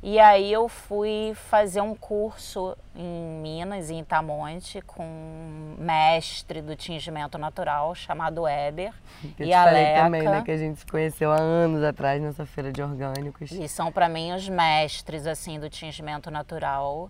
E 0.03 0.19
aí 0.19 0.51
eu 0.51 0.67
fui 0.67 1.31
fazer 1.35 1.79
um 1.79 1.95
curso 1.95 2.75
em 2.93 3.41
Minas, 3.41 3.89
em 3.89 3.99
Itamonte, 4.01 4.81
com 4.81 5.03
um 5.03 5.75
mestre 5.77 6.61
do 6.61 6.75
tingimento 6.75 7.37
natural 7.37 7.95
chamado 7.95 8.41
Weber. 8.41 8.93
Eu 9.23 9.45
e 9.45 9.49
te 9.49 9.53
a 9.53 9.63
falei 9.63 9.83
Leca. 9.83 10.03
também, 10.03 10.23
né, 10.23 10.41
que 10.41 10.51
a 10.51 10.57
gente 10.57 10.79
se 10.79 10.85
conheceu 10.85 11.31
há 11.31 11.39
anos 11.39 11.81
atrás 11.81 12.21
nessa 12.21 12.45
feira 12.45 12.73
de 12.73 12.81
orgânicos. 12.81 13.51
E 13.51 13.69
são 13.69 13.89
para 13.89 14.09
mim 14.09 14.33
os 14.33 14.49
mestres 14.49 15.25
assim 15.25 15.57
do 15.57 15.69
tingimento 15.69 16.29
natural. 16.29 17.09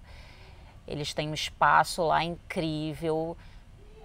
Eles 0.89 1.13
têm 1.13 1.29
um 1.29 1.33
espaço 1.33 2.03
lá 2.03 2.23
incrível, 2.23 3.37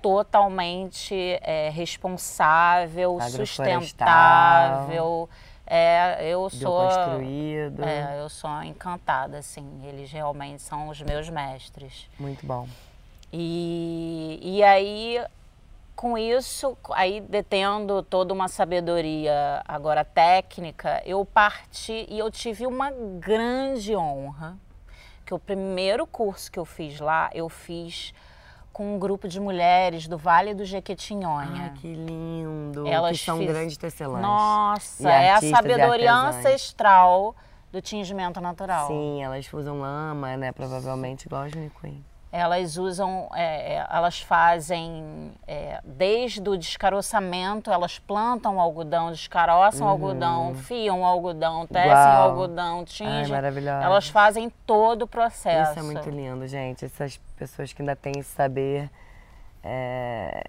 totalmente 0.02 1.14
é, 1.40 1.70
responsável, 1.70 3.18
sustentável. 3.22 5.28
É, 5.66 6.28
eu 6.28 6.50
sou 6.50 6.58
Bioconstruído. 6.58 7.84
é, 7.84 8.20
eu 8.20 8.28
sou 8.28 8.62
encantada 8.62 9.38
assim. 9.38 9.80
Eles 9.82 10.12
realmente 10.12 10.62
são 10.62 10.88
os 10.88 11.00
meus 11.00 11.30
mestres. 11.30 12.06
Muito 12.18 12.46
bom. 12.46 12.68
E, 13.32 14.38
e 14.42 14.62
aí, 14.62 15.24
com 15.96 16.18
isso, 16.18 16.76
aí 16.90 17.20
detendo 17.20 18.02
toda 18.02 18.32
uma 18.32 18.46
sabedoria 18.46 19.62
agora 19.66 20.04
técnica, 20.04 21.02
eu 21.04 21.24
parti 21.24 22.06
e 22.08 22.18
eu 22.18 22.30
tive 22.30 22.66
uma 22.66 22.92
grande 23.18 23.96
honra, 23.96 24.56
que 25.24 25.32
o 25.34 25.38
primeiro 25.38 26.06
curso 26.06 26.50
que 26.50 26.58
eu 26.58 26.64
fiz 26.64 27.00
lá, 27.00 27.30
eu 27.32 27.48
fiz 27.48 28.12
com 28.72 28.96
um 28.96 28.98
grupo 28.98 29.28
de 29.28 29.38
mulheres 29.40 30.06
do 30.08 30.18
Vale 30.18 30.52
do 30.52 30.64
Jequitinhonha. 30.64 31.70
Ai, 31.72 31.72
que 31.80 31.94
lindo. 31.94 32.86
Elas 32.86 33.18
que 33.18 33.24
são 33.24 33.38
fiz- 33.38 33.46
grandes 33.46 33.76
tecelãs. 33.76 34.20
Nossa, 34.20 35.08
é 35.10 35.30
a 35.32 35.40
sabedoria 35.40 36.12
ancestral 36.12 37.34
do 37.72 37.80
tingimento 37.80 38.40
natural. 38.40 38.88
Sim, 38.88 39.22
elas 39.22 39.52
usam 39.52 39.80
lama, 39.80 40.36
né? 40.36 40.52
Provavelmente 40.52 41.26
igual 41.26 41.42
a 41.42 41.48
Juni 41.48 41.70
Queen. 41.80 42.04
Elas 42.36 42.76
usam, 42.76 43.30
é, 43.32 43.74
é, 43.74 43.86
elas 43.88 44.18
fazem 44.20 45.30
é, 45.46 45.80
desde 45.84 46.40
o 46.40 46.56
descaroçamento, 46.56 47.70
elas 47.70 48.00
plantam 48.00 48.56
o 48.56 48.60
algodão, 48.60 49.12
descaroçam 49.12 49.86
o 49.86 49.90
algodão, 49.90 50.52
fiam 50.56 51.02
o 51.02 51.04
algodão, 51.04 51.64
tecem 51.64 51.92
o 51.92 51.94
Uhum. 51.94 52.22
Algodão, 52.24 52.78
Ai, 52.80 52.84
tingem. 52.86 53.28
maravilhosa. 53.28 53.84
Elas 53.84 54.08
fazem 54.08 54.50
todo 54.66 55.02
o 55.02 55.06
processo. 55.06 55.70
Isso 55.70 55.78
é 55.78 55.82
muito 55.84 56.10
lindo, 56.10 56.44
gente. 56.48 56.84
Essas 56.84 57.18
pessoas 57.36 57.72
que 57.72 57.82
ainda 57.82 57.94
têm 57.94 58.14
esse 58.18 58.30
saber. 58.30 58.90
É 59.62 60.42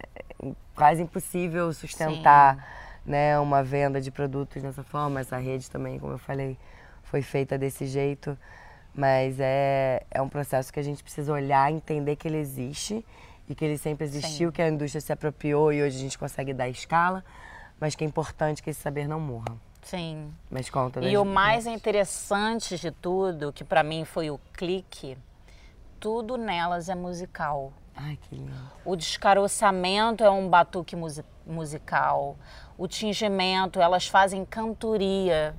quase 0.76 1.02
impossível 1.02 1.72
sustentar 1.72 2.68
né, 3.06 3.40
uma 3.40 3.64
venda 3.64 4.02
de 4.02 4.12
produtos 4.12 4.62
dessa 4.62 4.84
forma. 4.84 5.20
Essa 5.20 5.38
rede 5.38 5.70
também, 5.70 6.00
como 6.00 6.14
eu 6.14 6.18
falei, 6.18 6.58
foi 7.04 7.22
feita 7.22 7.58
desse 7.58 7.86
jeito. 7.86 8.38
Mas 8.96 9.38
é, 9.40 10.04
é 10.10 10.22
um 10.22 10.30
processo 10.30 10.72
que 10.72 10.80
a 10.80 10.84
gente 10.84 11.04
precisa 11.04 11.34
olhar, 11.34 11.70
entender 11.72 12.16
que 12.16 12.28
ele 12.28 12.38
existe 12.38 13.06
e 13.48 13.54
que 13.54 13.64
ele 13.66 13.78
sempre 13.78 14.06
existiu, 14.06 14.52
que 14.52 14.62
a 14.62 14.70
indústria 14.70 15.02
se 15.02 15.12
apropriou 15.12 15.72
e 15.74 15.84
hoje 15.84 15.98
a 15.98 16.00
gente 16.00 16.18
consegue 16.18 16.54
dar 16.54 16.70
escala, 16.70 17.24
mas 17.80 17.94
que 17.94 18.04
é 18.04 18.08
importante 18.08 18.64
que 18.64 18.70
esse 18.70 18.80
saber 18.80 19.08
não 19.08 19.20
morra. 19.20 19.54
Sim. 19.82 20.34
Mas 20.50 20.70
conta 20.70 21.02
E 21.02 21.16
o 21.18 21.26
mais 21.26 21.68
interessante 21.68 22.78
de 22.80 22.90
tudo, 22.90 23.52
que 23.54 23.64
para 23.64 23.84
mim 23.84 24.04
foi 24.06 24.32
o 24.32 24.40
clique, 24.54 25.18
tudo 26.00 26.38
nelas 26.38 26.88
é 26.90 26.96
musical. 26.96 27.72
Ai, 27.96 28.18
que 28.22 28.36
lindo. 28.36 28.52
O 28.84 28.96
descaroçamento 28.96 30.24
é 30.24 30.30
um 30.30 30.50
batuque 30.50 30.96
musi- 30.96 31.24
musical. 31.46 32.36
O 32.78 32.88
tingimento, 32.88 33.80
elas 33.80 34.08
fazem 34.08 34.44
cantoria. 34.44 35.56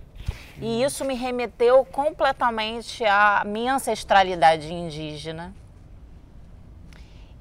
E 0.61 0.83
isso 0.83 1.05
me 1.05 1.15
remeteu 1.15 1.85
completamente 1.85 3.05
à 3.05 3.43
minha 3.45 3.75
ancestralidade 3.75 4.73
indígena. 4.73 5.53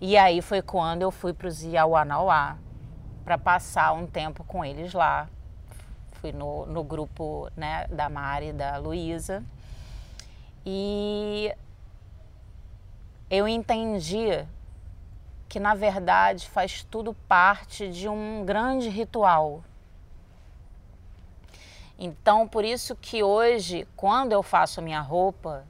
E 0.02 0.18
aí 0.18 0.42
foi 0.42 0.62
quando 0.62 1.02
eu 1.02 1.12
fui 1.12 1.34
para 1.34 1.48
os 1.48 1.64
Iauanauá 1.64 2.58
para 3.24 3.38
passar 3.38 3.94
um 3.94 4.06
tempo 4.06 4.44
com 4.44 4.64
eles 4.64 4.94
lá. 4.94 5.28
Fui 6.14 6.32
no, 6.32 6.66
no 6.66 6.84
grupo 6.84 7.50
né, 7.56 7.88
da 7.88 8.10
Mari 8.10 8.50
e 8.50 8.54
da 8.54 8.78
Luísa. 8.78 9.44
E 10.66 11.54
eu 13.30 13.48
entendi 13.48 14.46
que 15.48 15.60
na 15.60 15.74
verdade 15.74 16.50
faz 16.50 16.84
tudo 16.84 17.14
parte 17.28 17.90
de 17.90 18.10
um 18.10 18.44
grande 18.46 18.90
ritual. 18.90 19.64
Então, 21.98 22.48
por 22.48 22.66
isso 22.66 22.96
que 22.96 23.24
hoje, 23.24 23.88
quando 23.96 24.34
eu 24.34 24.44
faço 24.44 24.82
minha 24.82 25.00
roupa, 25.00 25.64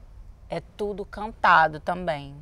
é 0.48 0.60
tudo 0.76 1.04
cantado 1.04 1.78
também. 1.80 2.34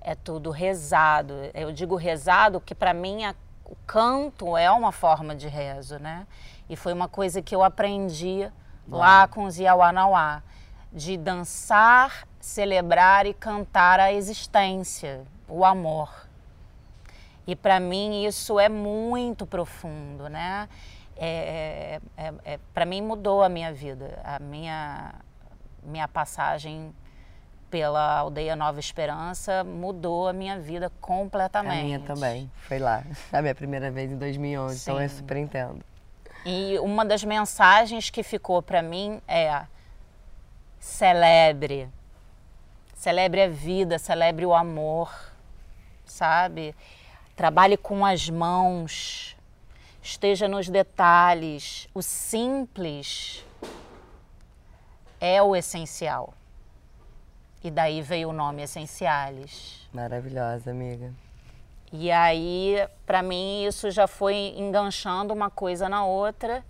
É 0.00 0.14
tudo 0.14 0.50
rezado. 0.50 1.34
Eu 1.54 1.72
digo 1.72 1.96
rezado 1.96 2.60
porque 2.60 2.74
para 2.74 2.92
mim 2.92 3.24
a- 3.24 3.34
o 3.64 3.74
canto 3.86 4.56
é 4.56 4.70
uma 4.70 4.92
forma 4.92 5.34
de 5.34 5.48
rezo, 5.48 5.98
né? 5.98 6.26
E 6.68 6.76
foi 6.76 6.92
uma 6.92 7.08
coisa 7.08 7.42
que 7.42 7.54
eu 7.54 7.62
aprendi 7.64 8.50
lá 8.88 9.26
com 9.26 9.44
os 9.44 9.58
Iauanauá, 9.58 10.42
de 10.92 11.16
dançar, 11.16 12.26
celebrar 12.38 13.26
e 13.26 13.34
cantar 13.34 13.98
a 13.98 14.12
existência, 14.12 15.24
o 15.48 15.64
amor. 15.64 16.10
E 17.46 17.56
para 17.56 17.80
mim 17.80 18.24
isso 18.24 18.60
é 18.60 18.68
muito 18.68 19.44
profundo, 19.46 20.28
né? 20.28 20.68
É, 21.18 22.00
é, 22.16 22.32
é, 22.44 22.58
para 22.74 22.84
mim 22.84 23.00
mudou 23.00 23.42
a 23.42 23.48
minha 23.48 23.72
vida, 23.72 24.20
a 24.22 24.38
minha 24.38 25.14
minha 25.82 26.08
passagem 26.08 26.92
pela 27.70 28.18
aldeia 28.18 28.56
Nova 28.56 28.80
Esperança 28.80 29.64
mudou 29.64 30.28
a 30.28 30.32
minha 30.32 30.58
vida 30.58 30.86
A 30.86 30.90
completamente. 31.00 31.84
minha 31.84 32.00
também, 32.00 32.50
foi 32.56 32.78
lá. 32.78 33.02
A 33.32 33.42
minha 33.42 33.54
primeira 33.54 33.90
vez 33.90 34.10
em 34.10 34.16
2011, 34.16 34.80
então 34.80 35.00
eu 35.00 35.08
Sim. 35.08 35.16
super 35.16 35.36
entendo. 35.36 35.84
E 36.44 36.78
uma 36.78 37.04
das 37.04 37.24
mensagens 37.24 38.08
que 38.08 38.22
ficou 38.22 38.62
para 38.62 38.82
mim 38.82 39.20
é: 39.26 39.62
celebre. 40.78 41.88
Celebre 42.94 43.42
a 43.42 43.48
vida, 43.48 43.98
celebre 43.98 44.46
o 44.46 44.54
amor, 44.54 45.12
sabe? 46.04 46.74
Trabalhe 47.34 47.76
com 47.76 48.06
as 48.06 48.30
mãos, 48.30 49.35
esteja 50.06 50.46
nos 50.46 50.68
detalhes. 50.68 51.88
O 51.92 52.00
simples 52.00 53.44
é 55.20 55.42
o 55.42 55.56
essencial. 55.56 56.32
E 57.62 57.70
daí 57.70 58.00
veio 58.00 58.28
o 58.28 58.32
nome 58.32 58.62
Essenciales. 58.62 59.88
Maravilhosa, 59.92 60.70
amiga. 60.70 61.12
E 61.92 62.12
aí, 62.12 62.76
para 63.04 63.22
mim, 63.22 63.64
isso 63.64 63.90
já 63.90 64.06
foi 64.06 64.54
enganchando 64.56 65.34
uma 65.34 65.50
coisa 65.50 65.88
na 65.88 66.04
outra. 66.04 66.64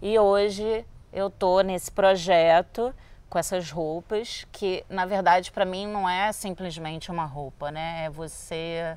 E 0.00 0.18
hoje 0.18 0.84
eu 1.12 1.30
tô 1.30 1.60
nesse 1.60 1.90
projeto 1.90 2.92
com 3.30 3.38
essas 3.38 3.70
roupas 3.70 4.44
que, 4.50 4.84
na 4.88 5.06
verdade, 5.06 5.52
para 5.52 5.64
mim 5.64 5.86
não 5.86 6.08
é 6.08 6.32
simplesmente 6.32 7.10
uma 7.10 7.24
roupa, 7.24 7.70
né? 7.70 8.06
É 8.06 8.10
você 8.10 8.96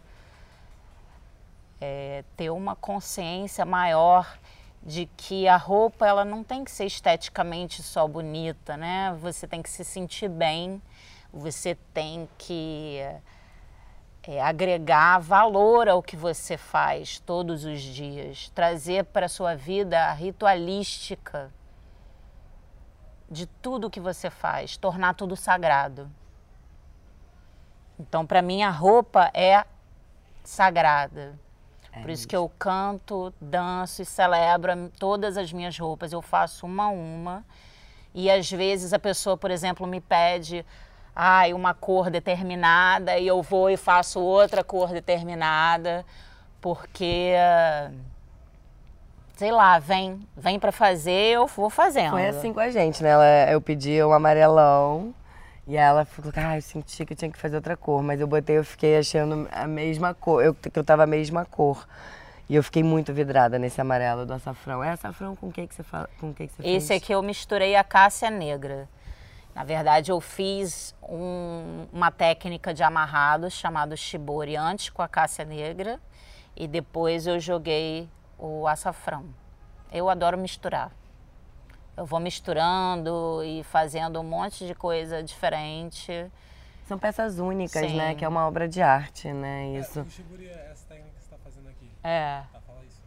é, 1.80 2.24
ter 2.36 2.50
uma 2.50 2.76
consciência 2.76 3.66
maior 3.66 4.38
de 4.82 5.08
que 5.18 5.48
a 5.48 5.58
roupa 5.58 6.06
ela 6.06 6.24
não 6.24 6.44
tem 6.44 6.64
que 6.64 6.72
ser 6.72 6.86
esteticamente 6.86 7.82
só 7.82 8.08
bonita, 8.08 8.78
né? 8.78 9.18
Você 9.20 9.48
tem 9.48 9.62
que 9.62 9.70
se 9.70 9.84
sentir 9.84 10.30
bem, 10.30 10.82
você 11.34 11.76
tem 11.94 12.30
que 12.38 13.00
é, 14.28 14.42
agregar 14.42 15.20
valor 15.20 15.90
ao 15.90 16.04
que 16.04 16.16
você 16.16 16.56
faz 16.56 17.20
todos 17.20 17.66
os 17.66 17.82
dias, 17.82 18.50
trazer 18.50 19.06
para 19.06 19.26
a 19.26 19.30
sua 19.30 19.56
vida 19.56 20.00
a 20.06 20.14
ritualística 20.14 21.52
de 23.30 23.48
tudo 23.48 23.90
que 23.90 24.00
você 24.00 24.30
faz, 24.30 24.78
tornar 24.78 25.16
tudo 25.16 25.36
sagrado. 25.36 26.12
Então, 28.00 28.26
para 28.26 28.42
mim, 28.42 28.62
a 28.62 28.70
roupa 28.70 29.32
é 29.34 29.66
sagrada. 30.44 31.40
Por 32.02 32.10
isso 32.10 32.28
que 32.28 32.36
eu 32.36 32.52
canto, 32.60 33.34
danço 33.40 34.02
e 34.02 34.06
celebro 34.06 34.92
todas 35.00 35.38
as 35.38 35.52
minhas 35.52 35.78
roupas. 35.78 36.12
Eu 36.12 36.22
faço 36.22 36.66
uma 36.66 36.86
a 36.86 36.90
uma. 36.90 37.46
E 38.14 38.30
às 38.30 38.50
vezes 38.50 38.94
a 38.94 39.00
pessoa, 39.00 39.38
por 39.38 39.52
exemplo, 39.52 39.86
me 39.86 40.00
pede 40.00 40.66
ai, 41.16 41.54
uma 41.54 41.74
cor 41.74 42.10
determinada 42.10 43.18
e 43.18 43.26
eu 43.26 43.42
vou 43.42 43.70
e 43.70 43.78
faço 43.78 44.20
outra 44.20 44.64
cor 44.64 44.90
determinada, 44.90 46.06
porque 46.60 47.34
sei 49.36 49.52
lá, 49.52 49.80
vem, 49.80 50.26
vem 50.36 50.60
para 50.60 50.72
fazer, 50.72 51.34
eu 51.34 51.48
vou 51.48 51.70
fazendo. 51.70 52.12
Foi 52.12 52.28
assim 52.28 52.54
com 52.54 52.60
a 52.60 52.70
gente, 52.70 53.04
né? 53.04 53.10
Ela, 53.10 53.52
eu 53.52 53.62
pedi 53.62 54.02
um 54.04 54.14
amarelão 54.14 55.14
e 55.68 55.76
ela 55.76 56.06
falou, 56.06 56.32
ah, 56.36 56.58
eu 56.58 56.62
senti 56.62 57.06
que 57.06 57.14
eu 57.14 57.18
tinha 57.18 57.32
que 57.32 57.40
fazer 57.40 57.56
outra 57.56 57.76
cor, 57.76 58.04
mas 58.04 58.22
eu 58.22 58.28
botei, 58.28 58.58
eu 58.58 58.64
fiquei 58.64 58.98
achando 58.98 59.48
a 59.52 59.66
mesma 59.66 60.14
cor, 60.14 60.44
eu, 60.44 60.54
que 60.54 60.78
eu 60.78 60.84
tava 60.84 61.04
a 61.04 61.08
mesma 61.08 61.44
cor. 61.46 61.88
E 62.48 62.56
eu 62.56 62.62
fiquei 62.62 62.84
muito 62.84 63.12
vidrada 63.12 63.58
nesse 63.58 63.82
amarelo 63.82 64.24
do 64.24 64.34
açafrão. 64.34 64.84
É 64.84 64.92
açafrão 64.92 65.36
com 65.36 65.48
o 65.48 65.52
que 65.52 65.66
que 65.66 65.74
você 65.74 65.82
fala? 65.82 66.08
Com 66.20 66.32
que 66.32 66.46
que 66.46 66.54
você 66.54 66.62
fez? 66.62 66.84
Esse 66.84 66.94
aqui 66.94 67.12
eu 67.12 67.24
misturei 67.24 67.76
a 67.76 67.84
cássia 67.84 68.30
negra. 68.30 68.88
Na 69.56 69.64
verdade, 69.64 70.12
eu 70.12 70.22
fiz 70.22 70.94
um, 71.02 71.88
uma 71.92 72.12
técnica 72.12 72.72
de 72.72 72.84
amarrado 72.84 73.50
chamado 73.50 73.98
shibori 73.98 74.56
antes 74.56 74.90
com 74.92 75.02
a 75.02 75.08
cássia 75.08 75.44
negra 75.44 76.00
e 76.56 76.68
depois 76.68 77.26
eu 77.26 77.40
joguei 77.40 78.08
o 78.38 78.68
açafrão. 78.68 79.26
Eu 79.92 80.10
adoro 80.10 80.38
misturar. 80.38 80.92
Eu 81.98 82.06
vou 82.06 82.20
misturando 82.20 83.42
e 83.44 83.64
fazendo 83.64 84.20
um 84.20 84.24
monte 84.24 84.68
de 84.68 84.76
coisa 84.76 85.24
diferente. 85.24 86.30
São 86.88 87.00
peças 87.00 87.40
únicas, 87.40 87.90
Sim. 87.90 87.98
né? 87.98 88.14
Que 88.16 88.24
é 88.24 88.28
uma 88.28 88.48
obra 88.48 88.68
de 88.68 88.82
arte, 88.82 89.32
né? 89.32 89.76
É, 89.76 89.80
isso. 89.80 90.00
É, 90.00 90.02
o 90.04 90.10
shibori 90.10 90.48
é 90.48 90.70
essa 90.72 90.86
técnica 90.88 91.12
que 91.16 91.24
você 91.24 91.36
está 91.36 91.38
fazendo 91.44 91.70
aqui. 91.70 91.90
É. 92.04 92.42
Tá, 92.52 92.60
fala 92.60 92.80
isso. 92.86 93.02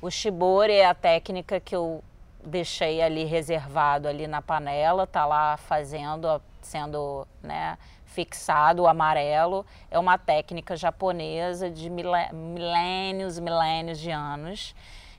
O 0.00 0.10
shibori 0.10 0.72
é 0.72 0.86
a 0.86 0.94
técnica 0.94 1.60
que 1.60 1.74
eu 1.74 2.02
deixei 2.44 3.02
ali 3.02 3.24
reservado 3.24 4.08
ali 4.08 4.26
na 4.26 4.40
panela, 4.40 5.06
tá 5.06 5.26
lá 5.26 5.56
fazendo, 5.56 6.40
sendo, 6.60 7.26
né, 7.42 7.78
fixado 8.06 8.82
o 8.82 8.86
amarelo. 8.86 9.66
É 9.90 9.98
uma 9.98 10.16
técnica 10.16 10.76
japonesa 10.76 11.70
de 11.70 11.90
milênios, 11.90 13.38
milênios 13.38 13.98
de 13.98 14.10
anos, 14.10 14.74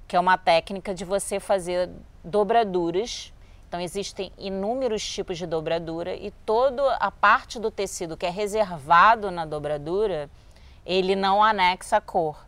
que 0.08 0.16
é 0.16 0.20
uma 0.20 0.38
técnica 0.38 0.94
de 0.94 1.04
você 1.04 1.40
fazer 1.40 1.90
dobraduras. 2.24 3.34
Então 3.68 3.80
existem 3.80 4.32
inúmeros 4.38 5.06
tipos 5.08 5.38
de 5.38 5.46
dobradura 5.46 6.16
e 6.16 6.32
toda 6.46 6.96
a 6.96 7.12
parte 7.12 7.60
do 7.60 7.72
tecido 7.72 8.16
que 8.16 8.26
é 8.26 8.30
reservado 8.30 9.32
na 9.32 9.46
dobradura, 9.46 10.30
ele 10.86 11.16
não 11.16 11.44
anexa 11.44 11.98
a 11.98 12.02
cor. 12.02 12.46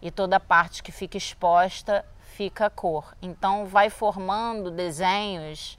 E 0.00 0.10
toda 0.10 0.36
a 0.36 0.40
parte 0.40 0.82
que 0.82 0.92
fica 0.92 1.16
exposta 1.16 2.04
fica 2.36 2.66
a 2.66 2.70
cor. 2.70 3.14
Então 3.20 3.66
vai 3.66 3.90
formando 3.90 4.70
desenhos 4.70 5.78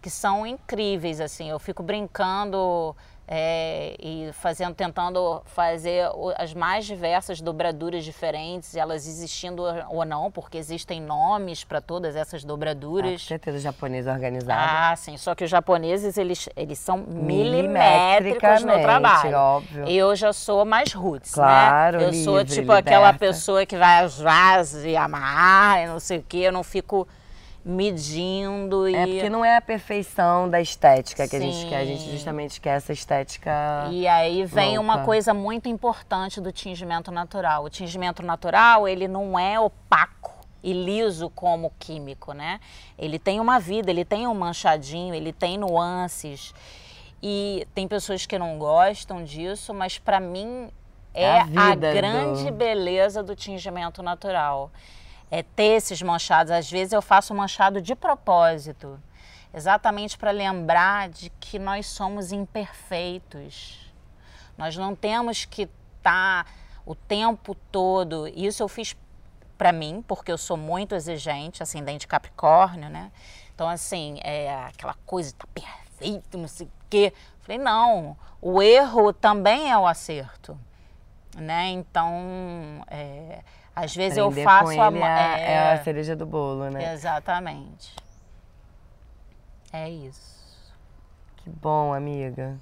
que 0.00 0.10
são 0.10 0.46
incríveis 0.46 1.20
assim. 1.20 1.50
Eu 1.50 1.58
fico 1.58 1.82
brincando 1.82 2.96
é, 3.30 3.94
e 4.00 4.30
fazendo, 4.32 4.74
tentando 4.74 5.42
fazer 5.44 6.08
as 6.38 6.54
mais 6.54 6.86
diversas 6.86 7.42
dobraduras 7.42 8.02
diferentes, 8.02 8.74
elas 8.74 9.06
existindo 9.06 9.62
ou 9.90 10.02
não, 10.06 10.30
porque 10.30 10.56
existem 10.56 10.98
nomes 10.98 11.62
para 11.62 11.78
todas 11.78 12.16
essas 12.16 12.42
dobraduras. 12.42 13.20
Ah, 13.24 13.28
certeza, 13.28 13.58
japonês 13.58 14.06
organizado. 14.06 14.58
Ah, 14.58 14.96
sim. 14.96 15.18
Só 15.18 15.34
que 15.34 15.44
os 15.44 15.50
japoneses 15.50 16.16
eles, 16.16 16.48
eles 16.56 16.78
são 16.78 16.96
milimétricos 16.96 18.64
no 18.64 18.80
trabalho. 18.80 19.36
Óbvio. 19.36 19.86
Eu 19.86 20.16
já 20.16 20.32
sou 20.32 20.64
mais 20.64 20.94
roots, 20.94 21.34
claro, 21.34 21.98
né? 21.98 22.04
Eu 22.04 22.10
livre, 22.10 22.24
sou 22.24 22.42
tipo 22.42 22.60
liberta. 22.60 22.78
aquela 22.78 23.12
pessoa 23.12 23.66
que 23.66 23.76
vai 23.76 24.04
às 24.04 24.74
e 24.84 24.96
amarrar 24.96 25.82
e 25.82 25.86
não 25.86 26.00
sei 26.00 26.16
o 26.18 26.22
que. 26.22 26.40
Eu 26.40 26.52
não 26.52 26.64
fico 26.64 27.06
medindo 27.68 28.88
e... 28.88 28.94
É 28.94 29.06
porque 29.06 29.28
não 29.28 29.44
é 29.44 29.56
a 29.56 29.60
perfeição 29.60 30.48
da 30.48 30.58
estética 30.58 31.28
que 31.28 31.36
a 31.36 31.40
gente 31.40 31.68
quer, 31.68 31.76
a 31.76 31.84
gente 31.84 32.10
justamente 32.10 32.60
quer 32.60 32.76
essa 32.76 32.94
estética 32.94 33.88
E 33.90 34.08
aí 34.08 34.46
vem 34.46 34.78
louca. 34.78 34.80
uma 34.80 35.04
coisa 35.04 35.34
muito 35.34 35.68
importante 35.68 36.40
do 36.40 36.50
tingimento 36.50 37.12
natural. 37.12 37.64
O 37.64 37.68
tingimento 37.68 38.22
natural, 38.22 38.88
ele 38.88 39.06
não 39.06 39.38
é 39.38 39.60
opaco 39.60 40.38
e 40.62 40.72
liso 40.72 41.28
como 41.30 41.70
químico, 41.78 42.32
né? 42.32 42.58
Ele 42.98 43.18
tem 43.18 43.38
uma 43.38 43.60
vida, 43.60 43.90
ele 43.90 44.04
tem 44.04 44.26
um 44.26 44.34
manchadinho, 44.34 45.14
ele 45.14 45.32
tem 45.32 45.58
nuances. 45.58 46.54
E 47.22 47.66
tem 47.74 47.86
pessoas 47.86 48.24
que 48.24 48.38
não 48.38 48.58
gostam 48.58 49.22
disso, 49.22 49.74
mas 49.74 49.98
para 49.98 50.18
mim 50.18 50.70
é, 51.12 51.24
é 51.24 51.40
a, 51.54 51.72
a 51.72 51.74
grande 51.74 52.44
do... 52.44 52.52
beleza 52.52 53.22
do 53.22 53.36
tingimento 53.36 54.02
natural 54.02 54.70
é, 55.30 55.42
ter 55.42 55.76
esses 55.76 56.00
manchados. 56.02 56.50
Às 56.50 56.70
vezes 56.70 56.92
eu 56.92 57.02
faço 57.02 57.34
manchado 57.34 57.80
de 57.80 57.94
propósito, 57.94 59.00
exatamente 59.52 60.16
para 60.16 60.30
lembrar 60.30 61.08
de 61.08 61.30
que 61.40 61.58
nós 61.58 61.86
somos 61.86 62.32
imperfeitos. 62.32 63.92
Nós 64.56 64.76
não 64.76 64.94
temos 64.94 65.44
que 65.44 65.62
estar 65.98 66.44
tá 66.44 66.50
o 66.84 66.94
tempo 66.94 67.54
todo. 67.70 68.26
Isso 68.28 68.62
eu 68.62 68.68
fiz 68.68 68.96
para 69.56 69.72
mim, 69.72 70.02
porque 70.06 70.30
eu 70.30 70.38
sou 70.38 70.56
muito 70.56 70.94
exigente, 70.94 71.62
ascendente 71.62 72.06
Capricórnio, 72.06 72.88
né? 72.88 73.10
Então, 73.54 73.68
assim, 73.68 74.18
é 74.22 74.54
aquela 74.64 74.94
coisa 75.04 75.34
tá 75.36 75.46
perfeito, 75.52 76.38
não 76.38 76.46
sei 76.46 76.66
o 76.66 76.70
quê. 76.88 77.12
Falei, 77.40 77.58
não, 77.58 78.16
o 78.40 78.62
erro 78.62 79.12
também 79.12 79.70
é 79.70 79.76
o 79.76 79.86
acerto, 79.86 80.56
né? 81.36 81.68
Então, 81.70 82.84
é, 82.86 83.42
às 83.84 83.94
vezes 83.94 84.18
Aprender 84.18 84.40
eu 84.40 84.44
faço 84.44 84.80
a 84.80 85.38
é, 85.38 85.52
é 85.52 85.72
a 85.72 85.84
cereja 85.84 86.16
do 86.16 86.26
bolo, 86.26 86.68
né? 86.68 86.92
Exatamente. 86.92 87.94
É 89.72 89.88
isso. 89.88 90.66
Que 91.36 91.48
bom, 91.48 91.94
amiga. 91.94 92.56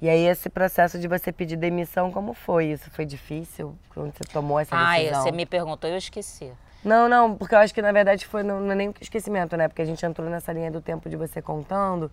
E 0.00 0.08
aí 0.08 0.26
esse 0.26 0.48
processo 0.48 0.96
de 0.98 1.08
você 1.08 1.32
pedir 1.32 1.56
demissão, 1.56 2.12
como 2.12 2.34
foi? 2.34 2.66
Isso 2.66 2.88
foi 2.92 3.04
difícil 3.04 3.76
quando 3.92 4.12
você 4.12 4.22
tomou 4.32 4.60
essa 4.60 4.76
decisão? 4.76 5.20
Ah, 5.20 5.22
você 5.22 5.32
me 5.32 5.44
perguntou, 5.44 5.90
eu 5.90 5.96
esqueci. 5.96 6.52
Não, 6.84 7.08
não, 7.08 7.34
porque 7.34 7.54
eu 7.54 7.58
acho 7.58 7.74
que 7.74 7.82
na 7.82 7.90
verdade 7.90 8.24
foi 8.24 8.44
não, 8.44 8.60
não 8.60 8.72
é 8.72 8.74
nem 8.76 8.94
esquecimento, 9.00 9.56
né? 9.56 9.66
Porque 9.66 9.82
a 9.82 9.86
gente 9.86 10.06
entrou 10.06 10.30
nessa 10.30 10.52
linha 10.52 10.70
do 10.70 10.80
tempo 10.80 11.08
de 11.08 11.16
você 11.16 11.42
contando, 11.42 12.12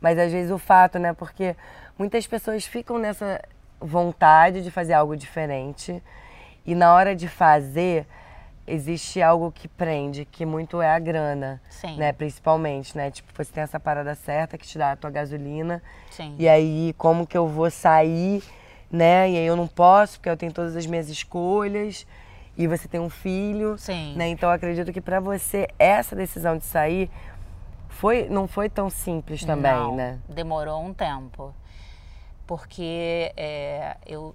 mas 0.00 0.18
às 0.18 0.32
vezes 0.32 0.50
o 0.50 0.58
fato, 0.58 0.98
né? 0.98 1.12
Porque 1.12 1.54
muitas 1.96 2.26
pessoas 2.26 2.64
ficam 2.64 2.98
nessa 2.98 3.40
vontade 3.78 4.62
de 4.62 4.70
fazer 4.72 4.94
algo 4.94 5.16
diferente 5.16 6.02
e 6.68 6.74
na 6.74 6.92
hora 6.92 7.16
de 7.16 7.26
fazer, 7.28 8.06
existe 8.66 9.22
algo 9.22 9.50
que 9.50 9.66
prende, 9.66 10.26
que 10.26 10.44
muito 10.44 10.82
é 10.82 10.90
a 10.90 10.98
grana, 10.98 11.58
Sim. 11.70 11.96
né? 11.96 12.12
Principalmente, 12.12 12.94
né? 12.94 13.10
Tipo, 13.10 13.32
você 13.34 13.50
tem 13.50 13.62
essa 13.62 13.80
parada 13.80 14.14
certa 14.14 14.58
que 14.58 14.66
te 14.66 14.76
dá 14.76 14.92
a 14.92 14.96
tua 14.96 15.08
gasolina. 15.08 15.82
Sim. 16.10 16.36
E 16.38 16.46
aí, 16.46 16.94
como 16.98 17.26
que 17.26 17.38
eu 17.38 17.48
vou 17.48 17.70
sair, 17.70 18.42
né? 18.90 19.30
E 19.30 19.38
aí 19.38 19.46
eu 19.46 19.56
não 19.56 19.66
posso, 19.66 20.18
porque 20.18 20.28
eu 20.28 20.36
tenho 20.36 20.52
todas 20.52 20.76
as 20.76 20.84
minhas 20.84 21.08
escolhas. 21.08 22.06
E 22.54 22.66
você 22.66 22.86
tem 22.86 23.00
um 23.00 23.08
filho, 23.08 23.78
Sim. 23.78 24.14
né? 24.14 24.28
Então, 24.28 24.50
eu 24.50 24.54
acredito 24.54 24.92
que 24.92 25.00
para 25.00 25.20
você 25.20 25.68
essa 25.78 26.14
decisão 26.14 26.58
de 26.58 26.66
sair 26.66 27.10
foi 27.88 28.28
não 28.28 28.46
foi 28.46 28.68
tão 28.68 28.90
simples 28.90 29.42
também, 29.42 29.72
não, 29.72 29.96
né? 29.96 30.18
Demorou 30.28 30.84
um 30.84 30.92
tempo. 30.92 31.54
Porque 32.46 33.32
é, 33.38 33.96
eu 34.06 34.34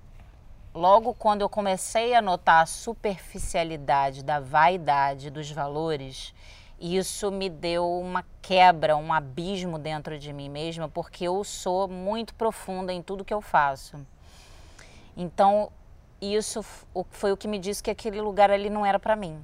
logo 0.74 1.14
quando 1.14 1.42
eu 1.42 1.50
comecei 1.50 2.16
a 2.16 2.22
notar 2.22 2.64
a 2.64 2.66
superficialidade 2.66 4.24
da 4.24 4.40
vaidade 4.40 5.30
dos 5.30 5.52
valores, 5.52 6.34
isso 6.80 7.32
me 7.32 7.50
deu 7.50 7.88
uma 8.00 8.26
quebra, 8.42 8.98
um 8.98 9.14
abismo 9.14 9.78
dentro 9.78 10.18
de 10.18 10.34
mim 10.34 10.50
mesma, 10.50 10.90
porque 10.90 11.26
eu 11.26 11.44
sou 11.44 11.88
muito 11.88 12.34
profunda 12.34 12.92
em 12.92 13.02
tudo 13.02 13.24
que 13.24 13.34
eu 13.34 13.42
faço. 13.42 14.06
Então, 15.16 15.72
isso 16.20 16.64
foi 17.12 17.32
o 17.32 17.38
que 17.38 17.48
me 17.48 17.60
disse 17.60 17.84
que 17.84 17.92
aquele 17.92 18.20
lugar 18.20 18.50
ali 18.50 18.70
não 18.70 18.86
era 18.86 19.00
para 19.00 19.16
mim. 19.16 19.44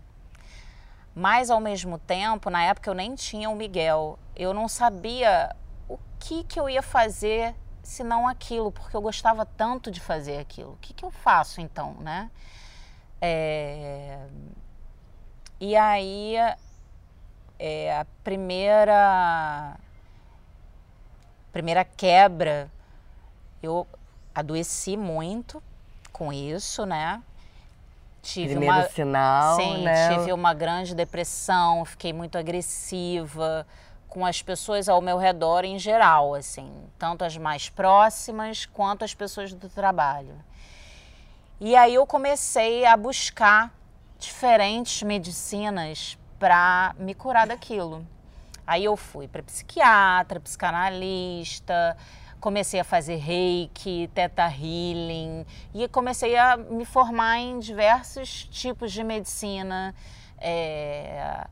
Mas 1.14 1.50
ao 1.50 1.60
mesmo 1.60 1.98
tempo, 1.98 2.50
na 2.50 2.64
época 2.64 2.90
eu 2.90 2.94
nem 2.94 3.14
tinha 3.16 3.50
o 3.50 3.56
Miguel. 3.56 4.18
Eu 4.36 4.54
não 4.54 4.68
sabia 4.68 5.56
o 5.88 5.98
que 6.20 6.44
que 6.44 6.60
eu 6.60 6.70
ia 6.70 6.82
fazer 6.82 7.54
se 7.90 8.04
não 8.04 8.28
aquilo, 8.28 8.72
porque 8.72 8.96
eu 8.96 9.02
gostava 9.02 9.46
tanto 9.46 9.90
de 9.90 10.00
fazer 10.00 10.38
aquilo. 10.38 10.74
O 10.74 10.78
que, 10.78 10.94
que 10.94 11.04
eu 11.04 11.10
faço 11.10 11.60
então, 11.60 11.96
né? 11.96 12.30
É... 13.20 14.28
E 15.60 15.76
aí, 15.76 16.36
é, 17.58 17.98
a 17.98 18.06
primeira, 18.24 19.76
primeira 21.52 21.84
quebra, 21.84 22.72
eu 23.62 23.88
adoeci 24.36 24.96
muito 24.96 25.62
com 26.14 26.32
isso, 26.32 26.86
né? 26.86 27.22
Tive 28.22 28.50
Primeiro 28.50 28.76
uma, 28.76 28.90
sinal, 28.90 29.56
sim, 29.56 29.84
né? 29.84 30.16
tive 30.16 30.32
uma 30.32 30.54
grande 30.54 30.94
depressão, 30.94 31.84
fiquei 31.86 32.14
muito 32.14 32.38
agressiva, 32.38 33.66
com 34.10 34.26
as 34.26 34.42
pessoas 34.42 34.90
ao 34.90 35.02
meu 35.02 35.18
redor 35.18 35.64
em 35.64 35.78
geral, 35.78 36.34
assim, 36.34 36.72
tanto 36.98 37.24
as 37.24 37.38
mais 37.38 37.70
próximas 37.70 38.66
quanto 38.66 39.06
as 39.06 39.14
pessoas 39.14 39.54
do 39.54 39.70
trabalho. 39.70 40.34
E 41.62 41.76
aí 41.76 41.94
eu 41.94 42.08
comecei 42.08 42.86
a 42.86 42.98
buscar 42.98 43.74
diferentes 44.18 45.04
medicinas 45.04 46.18
para 46.40 46.96
me 46.98 47.14
curar 47.14 47.46
daquilo. 47.46 48.06
Aí 48.66 48.86
eu 48.86 48.96
fui 48.96 49.28
para 49.28 49.44
psiquiatra, 49.44 50.40
psicanalista, 50.40 51.96
comecei 52.40 52.80
a 52.80 52.84
fazer 52.84 53.18
reiki, 53.18 54.10
teta 54.14 54.48
healing 54.48 55.46
e 55.74 55.88
comecei 55.90 56.38
a 56.38 56.56
me 56.56 56.86
formar 56.86 57.40
em 57.40 57.60
diversos 57.60 58.46
tipos 58.46 58.92
de 58.92 59.04
medicina. 59.04 59.94
É, 60.38 61.46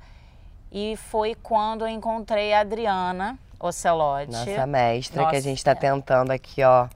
e 0.71 0.95
foi 0.97 1.35
quando 1.35 1.81
eu 1.81 1.87
encontrei 1.87 2.53
a 2.53 2.61
Adriana 2.61 3.37
Ocelotti. 3.59 4.31
Nossa 4.31 4.67
mestra, 4.67 5.21
Nossa, 5.21 5.31
que 5.31 5.37
a 5.37 5.41
gente 5.41 5.57
está 5.57 5.73
tentando 5.73 6.31
aqui, 6.31 6.63
ó, 6.63 6.87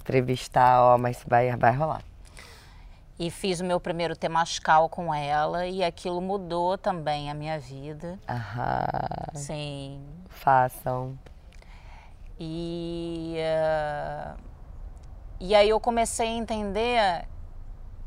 entrevistar, 0.00 0.82
ó, 0.82 0.98
mas 0.98 1.24
vai, 1.26 1.54
vai 1.56 1.72
rolar. 1.72 2.02
E 3.18 3.30
fiz 3.30 3.60
o 3.60 3.64
meu 3.64 3.78
primeiro 3.78 4.16
temascal 4.16 4.88
com 4.88 5.14
ela 5.14 5.66
e 5.66 5.84
aquilo 5.84 6.20
mudou 6.20 6.76
também 6.76 7.30
a 7.30 7.34
minha 7.34 7.58
vida. 7.58 8.18
Aham. 8.28 8.84
Sim. 9.34 10.02
Façam. 10.28 11.16
E, 12.38 13.36
uh, 13.38 14.36
e 15.38 15.54
aí 15.54 15.68
eu 15.68 15.78
comecei 15.78 16.26
a 16.26 16.32
entender 16.32 17.24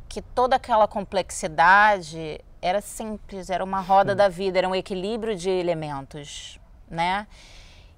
que 0.10 0.22
toda 0.22 0.58
aquela 0.58 0.88
complexidade 0.88 2.41
era 2.68 2.82
simples, 2.82 3.50
era 3.50 3.64
uma 3.64 3.80
roda 3.80 4.14
da 4.14 4.28
vida, 4.28 4.58
era 4.58 4.68
um 4.68 4.76
equilíbrio 4.76 5.36
de 5.36 5.50
elementos, 5.50 6.60
né? 6.90 7.26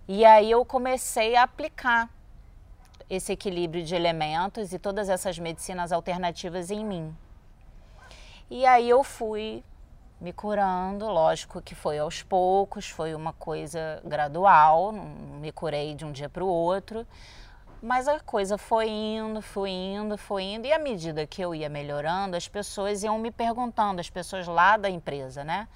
E 0.08 0.24
aí 0.24 0.50
eu 0.50 0.64
comecei 0.64 1.36
a 1.36 1.44
aplicar 1.44 2.10
esse 3.10 3.32
equilíbrio 3.32 3.84
de 3.84 3.96
elementos 3.96 4.72
e 4.72 4.80
todas 4.80 5.10
essas 5.10 5.40
medicinas 5.40 5.92
alternativas 5.92 6.70
em 6.70 6.86
mim. 6.86 7.16
E 8.50 8.66
aí 8.66 8.90
eu 8.90 9.04
fui 9.04 9.64
me 10.22 10.34
curando, 10.34 11.06
lógico 11.08 11.62
que 11.62 11.74
foi 11.74 11.98
aos 11.98 12.22
poucos, 12.22 12.90
foi 12.90 13.16
uma 13.16 13.34
coisa 13.34 14.02
gradual, 14.04 14.92
não 14.92 15.06
me 15.40 15.52
curei 15.52 15.96
de 15.96 16.06
um 16.06 16.12
dia 16.12 16.30
para 16.30 16.44
o 16.44 16.48
outro, 16.48 17.08
mas 17.82 18.08
a 18.08 18.20
coisa 18.20 18.58
foi 18.58 18.90
indo, 18.90 19.42
foi 19.42 19.70
indo, 19.70 20.18
foi 20.18 20.44
indo, 20.44 20.68
e 20.68 20.74
à 20.74 20.80
medida 20.80 21.26
que 21.26 21.42
eu 21.42 21.56
ia 21.56 21.70
melhorando, 21.70 22.36
as 22.36 22.48
pessoas 22.48 23.04
iam 23.04 23.18
me 23.18 23.32
perguntando, 23.32 24.00
as 24.00 24.10
pessoas 24.10 24.48
lá 24.48 24.78
da 24.78 24.90
empresa, 24.90 25.44
né? 25.44 25.68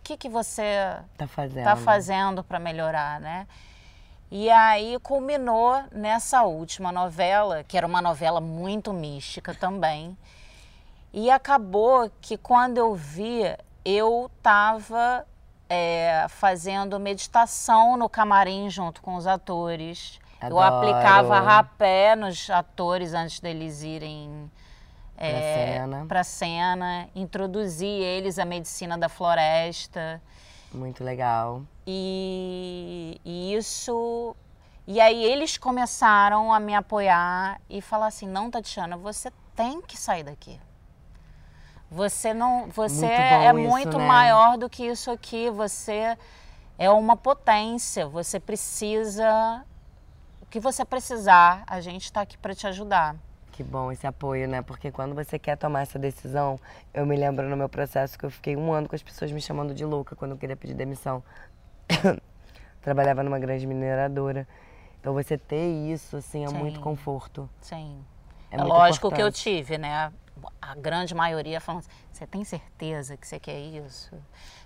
O 0.00 0.04
que, 0.04 0.16
que 0.16 0.28
você 0.28 0.96
tá 1.16 1.26
fazendo, 1.26 1.64
tá 1.64 1.76
fazendo 1.76 2.44
para 2.44 2.58
melhorar, 2.58 3.20
né? 3.20 3.46
E 4.30 4.50
aí 4.50 4.98
culminou 5.02 5.82
nessa 5.92 6.42
última 6.42 6.90
novela, 6.90 7.62
que 7.62 7.76
era 7.76 7.86
uma 7.86 8.02
novela 8.02 8.40
muito 8.40 8.92
mística 8.92 9.54
também. 9.54 10.16
E 11.12 11.30
acabou 11.30 12.10
que 12.20 12.36
quando 12.36 12.78
eu 12.78 12.94
vi, 12.94 13.42
eu 13.84 14.30
estava 14.36 15.24
é, 15.68 16.26
fazendo 16.28 16.98
meditação 16.98 17.96
no 17.96 18.08
camarim 18.08 18.68
junto 18.68 19.00
com 19.00 19.14
os 19.14 19.26
atores. 19.26 20.18
Adoro. 20.46 20.54
Eu 20.54 20.60
aplicava 20.60 21.40
rapé 21.40 22.16
nos 22.16 22.48
atores 22.50 23.14
antes 23.14 23.40
deles 23.40 23.82
irem 23.82 24.50
é, 25.16 25.78
para 26.08 26.20
a 26.20 26.24
cena, 26.24 27.08
introduzi 27.14 27.86
eles 27.86 28.38
à 28.38 28.44
medicina 28.44 28.98
da 28.98 29.08
floresta. 29.08 30.20
Muito 30.72 31.04
legal. 31.04 31.62
E, 31.86 33.20
e, 33.24 33.54
isso. 33.54 34.34
E 34.86 35.00
aí 35.00 35.24
eles 35.24 35.56
começaram 35.56 36.52
a 36.52 36.58
me 36.58 36.74
apoiar 36.74 37.60
e 37.70 37.80
falar 37.80 38.08
assim: 38.08 38.26
não, 38.26 38.50
Tatiana, 38.50 38.96
você 38.96 39.30
tem 39.54 39.80
que 39.80 39.96
sair 39.96 40.24
daqui. 40.24 40.60
Você 41.90 42.34
não. 42.34 42.68
Você 42.70 43.06
muito 43.06 43.20
é, 43.20 43.44
é 43.46 43.52
muito 43.52 43.98
né? 43.98 44.06
maior 44.06 44.58
do 44.58 44.68
que 44.68 44.84
isso 44.84 45.10
aqui. 45.10 45.48
Você 45.50 46.18
é 46.76 46.90
uma 46.90 47.16
potência. 47.16 48.06
Você 48.08 48.40
precisa 48.40 49.64
que 50.54 50.60
você 50.60 50.84
precisar, 50.84 51.64
a 51.66 51.80
gente 51.80 52.04
está 52.04 52.20
aqui 52.20 52.38
para 52.38 52.54
te 52.54 52.64
ajudar. 52.68 53.16
Que 53.50 53.64
bom 53.64 53.90
esse 53.90 54.06
apoio, 54.06 54.46
né? 54.46 54.62
Porque 54.62 54.92
quando 54.92 55.12
você 55.12 55.36
quer 55.36 55.56
tomar 55.56 55.80
essa 55.80 55.98
decisão, 55.98 56.60
eu 56.92 57.04
me 57.04 57.16
lembro 57.16 57.48
no 57.48 57.56
meu 57.56 57.68
processo 57.68 58.16
que 58.16 58.24
eu 58.24 58.30
fiquei 58.30 58.54
um 58.54 58.72
ano 58.72 58.88
com 58.88 58.94
as 58.94 59.02
pessoas 59.02 59.32
me 59.32 59.40
chamando 59.40 59.74
de 59.74 59.84
louca 59.84 60.14
quando 60.14 60.30
eu 60.30 60.36
queria 60.36 60.54
pedir 60.54 60.74
demissão. 60.74 61.24
Trabalhava 62.80 63.24
numa 63.24 63.40
grande 63.40 63.66
mineradora. 63.66 64.46
Então 65.00 65.12
você 65.12 65.36
ter 65.36 65.66
isso, 65.92 66.18
assim, 66.18 66.44
é 66.44 66.48
Sim. 66.48 66.54
muito 66.54 66.78
conforto. 66.78 67.50
Sim. 67.60 68.04
É, 68.48 68.54
é 68.54 68.62
lógico 68.62 69.08
importante. 69.08 69.42
que 69.42 69.50
eu 69.50 69.56
tive, 69.56 69.76
né? 69.76 70.12
A 70.60 70.74
grande 70.74 71.14
maioria 71.14 71.60
falando 71.60 71.80
assim, 71.80 71.90
você 72.12 72.26
tem 72.26 72.44
certeza 72.44 73.16
que 73.16 73.26
você 73.26 73.38
quer 73.38 73.58
isso? 73.58 74.14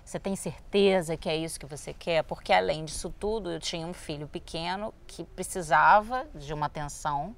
Você 0.03 0.19
tem 0.19 0.35
certeza 0.35 1.15
que 1.15 1.29
é 1.29 1.35
isso 1.35 1.59
que 1.59 1.65
você 1.65 1.93
quer? 1.93 2.23
Porque 2.23 2.51
além 2.51 2.85
disso 2.85 3.13
tudo, 3.19 3.51
eu 3.51 3.59
tinha 3.59 3.85
um 3.85 3.93
filho 3.93 4.27
pequeno 4.27 4.93
que 5.05 5.23
precisava 5.23 6.25
de 6.33 6.53
uma 6.53 6.65
atenção 6.65 7.35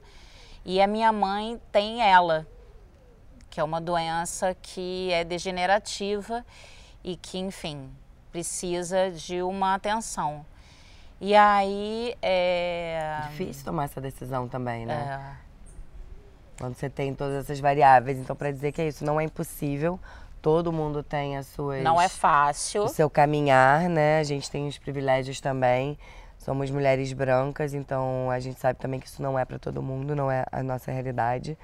e 0.64 0.82
a 0.82 0.88
minha 0.88 1.12
mãe 1.12 1.60
tem 1.72 2.02
ela, 2.02 2.48
que 3.50 3.60
é 3.60 3.64
uma 3.64 3.82
doença 3.82 4.56
que 4.56 5.12
é 5.12 5.24
degenerativa 5.24 6.46
e 7.04 7.16
que, 7.16 7.40
enfim, 7.40 7.92
precisa 8.32 9.12
de 9.12 9.42
uma 9.42 9.74
atenção. 9.74 10.46
E 11.20 11.36
aí 11.36 12.16
é. 12.22 13.22
Difícil 13.30 13.66
tomar 13.66 13.84
essa 13.84 14.00
decisão 14.00 14.48
também, 14.48 14.86
né? 14.86 15.38
É. 15.38 15.51
Quando 16.62 16.76
você 16.76 16.90
tem 16.90 17.16
todas 17.16 17.44
essas 17.44 17.60
variáveis. 17.60 18.20
Então, 18.20 18.36
para 18.36 18.52
dizer 18.52 18.72
que 18.72 18.80
é 18.80 18.88
isso, 18.88 19.04
não 19.04 19.20
é 19.20 19.24
impossível, 19.24 20.00
todo 20.44 20.72
mundo 20.72 21.02
tem 21.02 21.36
as 21.36 21.48
suas. 21.48 21.84
Não 21.84 22.00
é 22.00 22.08
fácil. 22.08 22.84
O 22.84 22.88
seu 22.88 23.10
caminhar, 23.10 23.90
né? 23.90 24.20
A 24.20 24.24
gente 24.24 24.50
tem 24.50 24.68
os 24.68 24.78
privilégios 24.78 25.42
também. 25.42 25.98
Somos 26.38 26.70
mulheres 26.70 27.12
brancas, 27.14 27.74
então 27.74 28.30
a 28.30 28.40
gente 28.40 28.60
sabe 28.60 28.80
também 28.80 29.00
que 29.00 29.08
isso 29.08 29.24
não 29.24 29.38
é 29.38 29.44
para 29.44 29.58
todo 29.58 29.82
mundo, 29.82 30.16
não 30.16 30.32
é 30.32 30.46
a 30.52 30.62
nossa 30.62 30.92
realidade. 30.92 31.58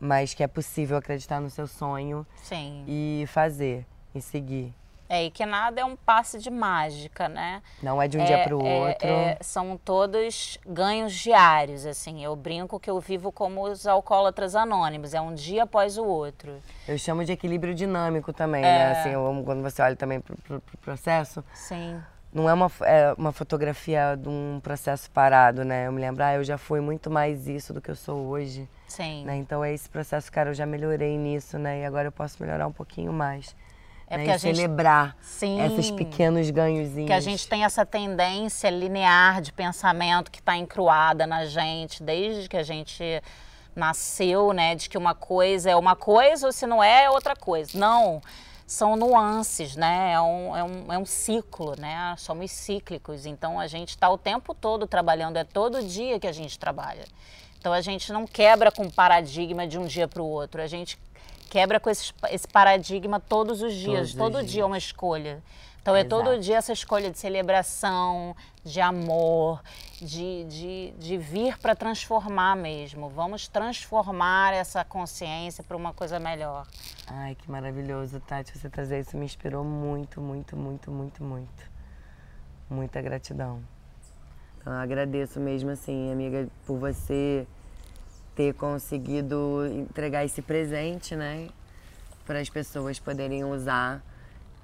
Mas 0.00 0.32
que 0.32 0.42
é 0.42 0.46
possível 0.46 0.96
acreditar 0.96 1.38
no 1.38 1.50
seu 1.50 1.66
sonho 1.66 2.26
Sim. 2.42 2.84
e 2.88 3.24
fazer, 3.28 3.86
e 4.14 4.20
seguir. 4.20 4.74
É, 5.12 5.24
e 5.26 5.30
que 5.30 5.44
nada 5.44 5.78
é 5.78 5.84
um 5.84 5.94
passe 5.94 6.38
de 6.38 6.48
mágica, 6.48 7.28
né? 7.28 7.62
Não 7.82 8.00
é 8.00 8.08
de 8.08 8.16
um 8.16 8.22
é, 8.22 8.24
dia 8.24 8.38
para 8.44 8.56
o 8.56 8.66
é, 8.66 8.80
outro. 8.80 9.06
É, 9.06 9.36
são 9.42 9.76
todos 9.76 10.58
ganhos 10.66 11.12
diários, 11.12 11.84
assim. 11.84 12.24
Eu 12.24 12.34
brinco 12.34 12.80
que 12.80 12.88
eu 12.88 12.98
vivo 12.98 13.30
como 13.30 13.62
os 13.62 13.86
alcoólatras 13.86 14.56
anônimos, 14.56 15.12
é 15.12 15.20
um 15.20 15.34
dia 15.34 15.64
após 15.64 15.98
o 15.98 16.04
outro. 16.06 16.54
Eu 16.88 16.96
chamo 16.96 17.26
de 17.26 17.32
equilíbrio 17.32 17.74
dinâmico 17.74 18.32
também, 18.32 18.62
né? 18.62 18.68
É. 18.68 18.92
Assim, 18.92 19.10
eu, 19.10 19.42
quando 19.44 19.60
você 19.60 19.82
olha 19.82 19.96
também 19.96 20.18
para 20.18 20.34
o 20.34 20.60
pro 20.60 20.78
processo. 20.78 21.44
Sim. 21.52 22.00
Não 22.32 22.48
é 22.48 22.54
uma, 22.54 22.72
é 22.80 23.12
uma 23.18 23.32
fotografia 23.32 24.16
de 24.16 24.30
um 24.30 24.60
processo 24.62 25.10
parado, 25.10 25.62
né? 25.62 25.88
Eu 25.88 25.92
me 25.92 26.00
lembro, 26.00 26.24
ah, 26.24 26.36
eu 26.36 26.42
já 26.42 26.56
fui 26.56 26.80
muito 26.80 27.10
mais 27.10 27.46
isso 27.46 27.74
do 27.74 27.82
que 27.82 27.90
eu 27.90 27.96
sou 27.96 28.28
hoje. 28.28 28.66
Sim. 28.88 29.26
Né? 29.26 29.36
Então 29.36 29.62
é 29.62 29.74
esse 29.74 29.90
processo, 29.90 30.32
cara, 30.32 30.48
eu 30.48 30.54
já 30.54 30.64
melhorei 30.64 31.18
nisso, 31.18 31.58
né? 31.58 31.82
E 31.82 31.84
agora 31.84 32.08
eu 32.08 32.12
posso 32.12 32.42
melhorar 32.42 32.66
um 32.66 32.72
pouquinho 32.72 33.12
mais. 33.12 33.54
É 34.12 34.18
né? 34.18 34.24
porque 34.24 34.30
a 34.30 34.36
gente 34.36 34.56
celebrar 34.56 35.16
Sim, 35.22 35.58
esses 35.62 35.90
pequenos 35.90 36.50
ganhozinhos. 36.50 37.06
Que 37.06 37.14
a 37.14 37.20
gente 37.20 37.48
tem 37.48 37.64
essa 37.64 37.86
tendência 37.86 38.68
linear 38.68 39.40
de 39.40 39.50
pensamento 39.50 40.30
que 40.30 40.38
está 40.38 40.54
encruada 40.54 41.26
na 41.26 41.46
gente 41.46 42.02
desde 42.02 42.46
que 42.46 42.58
a 42.58 42.62
gente 42.62 43.22
nasceu, 43.74 44.52
né? 44.52 44.74
De 44.74 44.90
que 44.90 44.98
uma 44.98 45.14
coisa 45.14 45.70
é 45.70 45.76
uma 45.76 45.96
coisa 45.96 46.46
ou 46.46 46.52
se 46.52 46.66
não 46.66 46.84
é, 46.84 47.04
é 47.04 47.10
outra 47.10 47.34
coisa. 47.34 47.78
Não, 47.78 48.20
são 48.66 48.96
nuances, 48.96 49.76
né? 49.76 50.12
É 50.12 50.20
um, 50.20 50.56
é 50.56 50.62
um, 50.62 50.92
é 50.92 50.98
um 50.98 51.06
ciclo, 51.06 51.74
né? 51.78 52.14
Somos 52.18 52.50
cíclicos, 52.50 53.24
então 53.24 53.58
a 53.58 53.66
gente 53.66 53.90
está 53.90 54.10
o 54.10 54.18
tempo 54.18 54.52
todo 54.52 54.86
trabalhando, 54.86 55.38
é 55.38 55.44
todo 55.44 55.82
dia 55.82 56.20
que 56.20 56.26
a 56.26 56.32
gente 56.32 56.58
trabalha. 56.58 57.06
Então 57.58 57.72
a 57.72 57.80
gente 57.80 58.12
não 58.12 58.26
quebra 58.26 58.70
com 58.70 58.90
paradigma 58.90 59.66
de 59.66 59.78
um 59.78 59.86
dia 59.86 60.06
para 60.06 60.20
o 60.20 60.26
outro, 60.26 60.60
a 60.60 60.66
gente 60.66 60.98
quebra 61.52 61.78
com 61.78 61.90
esse, 61.90 62.14
esse 62.30 62.48
paradigma 62.48 63.20
todos 63.20 63.60
os 63.60 63.74
dias. 63.74 64.14
Todos 64.14 64.14
Todo 64.14 64.34
os 64.36 64.40
dia 64.46 64.52
dias. 64.52 64.62
é 64.62 64.64
uma 64.64 64.78
escolha. 64.78 65.42
Então 65.82 65.94
Exato. 65.94 66.06
é 66.06 66.08
todo 66.08 66.40
dia 66.40 66.56
essa 66.56 66.72
escolha 66.72 67.10
de 67.10 67.18
celebração, 67.18 68.34
de 68.64 68.80
amor, 68.80 69.60
de, 70.00 70.44
de, 70.44 70.94
de 70.98 71.18
vir 71.18 71.58
para 71.58 71.74
transformar 71.76 72.56
mesmo. 72.56 73.10
Vamos 73.10 73.48
transformar 73.48 74.54
essa 74.54 74.82
consciência 74.82 75.62
para 75.62 75.76
uma 75.76 75.92
coisa 75.92 76.18
melhor. 76.18 76.66
Ai, 77.06 77.34
que 77.34 77.50
maravilhoso, 77.50 78.18
Tati. 78.20 78.56
Você 78.56 78.70
trazer 78.70 79.00
isso 79.00 79.14
me 79.18 79.26
inspirou 79.26 79.62
muito, 79.62 80.22
muito, 80.22 80.56
muito, 80.56 80.90
muito, 80.90 81.22
muito. 81.22 81.70
Muita 82.70 83.02
gratidão. 83.02 83.62
Então, 84.58 84.72
eu 84.72 84.78
agradeço 84.78 85.38
mesmo, 85.38 85.68
assim, 85.68 86.10
amiga, 86.10 86.48
por 86.64 86.78
você 86.78 87.46
ter 88.34 88.54
conseguido 88.54 89.66
entregar 89.66 90.24
esse 90.24 90.40
presente, 90.42 91.14
né? 91.14 91.48
Para 92.26 92.40
as 92.40 92.48
pessoas 92.48 92.98
poderem 92.98 93.44
usar 93.44 94.02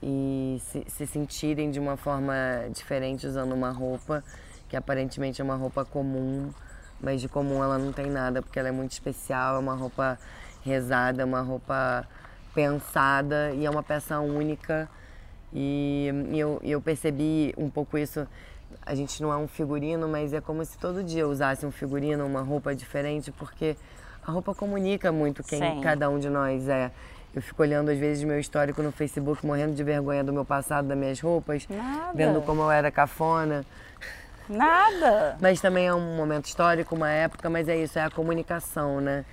e 0.02 0.58
se, 0.60 0.84
se, 0.88 1.06
sentirem 1.06 1.70
de 1.70 1.80
uma 1.80 1.96
forma 1.96 2.34
diferente 2.72 3.26
usando 3.26 3.52
uma 3.52 3.70
roupa 3.70 4.22
que 4.68 4.76
aparentemente 4.76 5.40
é 5.40 5.44
uma 5.44 5.56
roupa 5.56 5.84
comum, 5.84 6.50
mas 7.00 7.20
de 7.20 7.28
comum 7.28 7.62
ela 7.62 7.78
não 7.78 7.92
tem 7.92 8.06
nada 8.06 8.42
porque 8.42 8.58
ela 8.58 8.68
é 8.68 8.72
muito 8.72 8.92
especial, 8.92 9.56
é 9.56 9.58
uma 9.58 9.74
roupa 9.74 10.18
rezada, 10.62 11.22
é 11.22 11.24
uma 11.24 11.40
roupa 11.40 12.06
pensada 12.54 13.52
e 13.52 13.64
é 13.64 13.70
uma 13.70 13.82
peça 13.82 14.20
única. 14.20 14.88
E, 15.52 16.10
e 16.30 16.38
eu, 16.38 16.60
eu 16.62 16.80
percebi 16.80 17.54
um 17.56 17.70
pouco 17.70 17.96
isso 17.96 18.26
a 18.84 18.94
gente 18.94 19.22
não 19.22 19.32
é 19.32 19.36
um 19.36 19.48
figurino, 19.48 20.08
mas 20.08 20.32
é 20.32 20.40
como 20.40 20.64
se 20.64 20.78
todo 20.78 21.02
dia 21.02 21.22
eu 21.22 21.30
usasse 21.30 21.64
um 21.66 21.70
figurino, 21.70 22.24
uma 22.26 22.40
roupa 22.40 22.74
diferente, 22.74 23.30
porque 23.32 23.76
a 24.26 24.30
roupa 24.30 24.54
comunica 24.54 25.10
muito 25.12 25.42
quem 25.42 25.58
Sim. 25.58 25.80
cada 25.80 26.08
um 26.08 26.18
de 26.18 26.28
nós 26.28 26.68
é. 26.68 26.90
Eu 27.34 27.42
fico 27.42 27.62
olhando 27.62 27.90
às 27.90 27.98
vezes 27.98 28.24
meu 28.24 28.38
histórico 28.40 28.82
no 28.82 28.90
Facebook, 28.90 29.44
morrendo 29.44 29.74
de 29.74 29.84
vergonha 29.84 30.24
do 30.24 30.32
meu 30.32 30.44
passado, 30.44 30.88
das 30.88 30.96
minhas 30.96 31.20
roupas, 31.20 31.66
Nada. 31.68 32.12
vendo 32.14 32.40
como 32.42 32.62
eu 32.62 32.70
era 32.70 32.90
cafona. 32.90 33.64
Nada. 34.48 35.36
Mas 35.40 35.60
também 35.60 35.86
é 35.86 35.94
um 35.94 36.16
momento 36.16 36.46
histórico, 36.46 36.94
uma 36.94 37.10
época, 37.10 37.50
mas 37.50 37.68
é 37.68 37.76
isso, 37.76 37.98
é 37.98 38.02
a 38.02 38.10
comunicação, 38.10 39.00
né? 39.00 39.24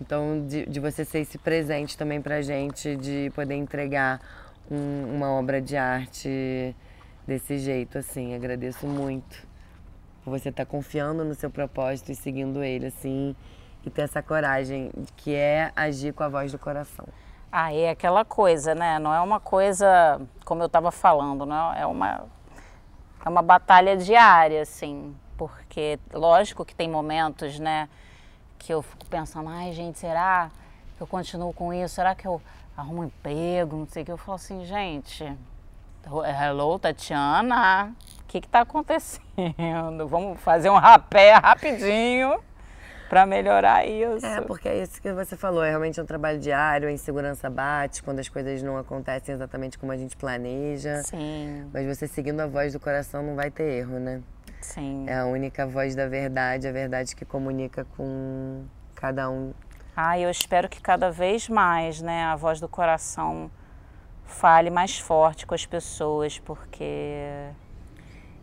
Então, 0.00 0.44
de, 0.46 0.66
de 0.66 0.80
você 0.80 1.04
ser 1.04 1.20
esse 1.20 1.38
presente 1.38 1.96
também 1.96 2.20
pra 2.20 2.42
gente, 2.42 2.96
de 2.96 3.30
poder 3.34 3.54
entregar 3.54 4.20
um, 4.70 5.14
uma 5.14 5.30
obra 5.30 5.60
de 5.60 5.76
arte 5.76 6.74
desse 7.26 7.58
jeito, 7.58 7.98
assim. 7.98 8.34
Agradeço 8.34 8.86
muito. 8.86 9.46
por 10.24 10.30
você 10.30 10.48
estar 10.48 10.66
confiando 10.66 11.24
no 11.24 11.34
seu 11.34 11.50
propósito 11.50 12.10
e 12.10 12.14
seguindo 12.14 12.62
ele, 12.62 12.86
assim, 12.86 13.34
e 13.84 13.90
ter 13.90 14.02
essa 14.02 14.22
coragem, 14.22 14.90
que 15.16 15.34
é 15.34 15.70
agir 15.76 16.12
com 16.12 16.22
a 16.24 16.28
voz 16.28 16.50
do 16.52 16.58
coração. 16.58 17.06
Ah, 17.50 17.72
é 17.72 17.90
aquela 17.90 18.24
coisa, 18.24 18.74
né? 18.74 18.98
Não 18.98 19.14
é 19.14 19.20
uma 19.20 19.38
coisa, 19.40 20.20
como 20.44 20.62
eu 20.62 20.66
estava 20.66 20.90
falando, 20.90 21.46
não 21.46 21.72
é 21.74 21.86
uma 21.86 22.24
é 23.24 23.28
uma 23.28 23.42
batalha 23.42 23.96
diária, 23.96 24.62
assim, 24.62 25.14
porque 25.36 25.98
lógico 26.12 26.64
que 26.64 26.74
tem 26.74 26.88
momentos, 26.88 27.58
né, 27.58 27.88
que 28.56 28.72
eu 28.72 28.82
fico 28.82 29.04
pensando, 29.06 29.48
ai 29.48 29.72
gente, 29.72 29.98
será 29.98 30.48
que 30.96 31.02
eu 31.02 31.06
continuo 31.08 31.52
com 31.52 31.74
isso? 31.74 31.96
Será 31.96 32.14
que 32.14 32.26
eu 32.26 32.40
arrumo 32.76 33.02
um 33.02 33.04
emprego? 33.04 33.76
Não 33.76 33.86
sei 33.86 34.02
o 34.02 34.06
que. 34.06 34.12
Eu 34.12 34.16
falo 34.16 34.36
assim, 34.36 34.64
gente, 34.64 35.36
hello, 36.06 36.78
Tatiana, 36.78 37.92
o 38.20 38.24
que 38.26 38.38
está 38.38 38.60
acontecendo? 38.60 39.24
Vamos 40.08 40.40
fazer 40.40 40.70
um 40.70 40.76
rapé 40.76 41.32
rapidinho 41.32 42.38
para 43.08 43.26
melhorar 43.26 43.84
isso. 43.86 44.24
É, 44.24 44.40
porque 44.40 44.68
é 44.68 44.82
isso 44.82 45.02
que 45.02 45.12
você 45.12 45.36
falou, 45.36 45.64
é 45.64 45.70
realmente 45.70 46.00
um 46.00 46.06
trabalho 46.06 46.38
diário, 46.38 46.88
a 46.88 46.92
insegurança 46.92 47.50
bate 47.50 48.02
quando 48.02 48.20
as 48.20 48.28
coisas 48.28 48.62
não 48.62 48.78
acontecem 48.78 49.34
exatamente 49.34 49.78
como 49.78 49.90
a 49.90 49.96
gente 49.96 50.16
planeja. 50.16 51.02
Sim. 51.02 51.68
Mas 51.72 51.86
você 51.86 52.06
seguindo 52.06 52.40
a 52.40 52.46
voz 52.46 52.72
do 52.72 52.80
coração 52.80 53.22
não 53.22 53.34
vai 53.34 53.50
ter 53.50 53.64
erro, 53.64 53.98
né? 53.98 54.22
Sim. 54.60 55.06
É 55.08 55.18
a 55.18 55.26
única 55.26 55.66
voz 55.66 55.94
da 55.96 56.06
verdade, 56.06 56.68
a 56.68 56.72
verdade 56.72 57.16
que 57.16 57.24
comunica 57.24 57.84
com 57.96 58.64
cada 58.94 59.28
um. 59.28 59.52
Ah, 59.96 60.18
eu 60.18 60.30
espero 60.30 60.68
que 60.68 60.80
cada 60.80 61.10
vez 61.10 61.48
mais, 61.48 62.00
né, 62.00 62.24
a 62.24 62.36
voz 62.36 62.60
do 62.60 62.68
coração 62.68 63.50
fale 64.26 64.68
mais 64.70 64.98
forte 64.98 65.46
com 65.46 65.54
as 65.54 65.64
pessoas, 65.64 66.38
porque 66.38 67.48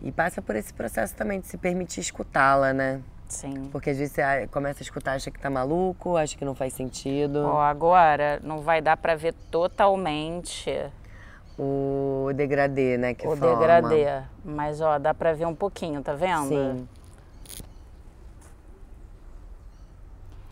e 0.02 0.12
passa 0.12 0.42
por 0.42 0.56
esse 0.56 0.74
processo 0.74 1.16
também 1.16 1.40
de 1.40 1.48
se 1.48 1.58
permitir 1.58 2.02
escutá-la, 2.02 2.74
né? 2.74 3.02
Sim. 3.28 3.70
Porque 3.72 3.90
às 3.90 3.98
vezes 3.98 4.14
você 4.14 4.48
começa 4.48 4.82
a 4.82 4.84
escutar, 4.84 5.14
acha 5.14 5.32
que 5.32 5.40
tá 5.40 5.50
maluco, 5.50 6.18
acha 6.18 6.38
que 6.38 6.44
não 6.46 6.54
faz 6.54 6.74
sentido. 6.74 7.40
Ó, 7.46 7.62
agora 7.62 8.40
não 8.44 8.60
vai 8.60 8.82
dar 8.82 8.98
para 8.98 9.16
ver 9.16 9.34
totalmente 9.50 10.70
o 11.58 12.32
degradê, 12.36 12.98
né, 12.98 13.14
que 13.14 13.26
o 13.28 13.36
forma. 13.36 13.56
degradê, 13.56 14.24
mas 14.44 14.82
ó, 14.82 15.00
dá 15.00 15.14
para 15.14 15.34
ver 15.34 15.46
um 15.46 15.56
pouquinho, 15.56 16.02
tá 16.04 16.14
vendo? 16.14 16.48
Sim. 16.50 16.88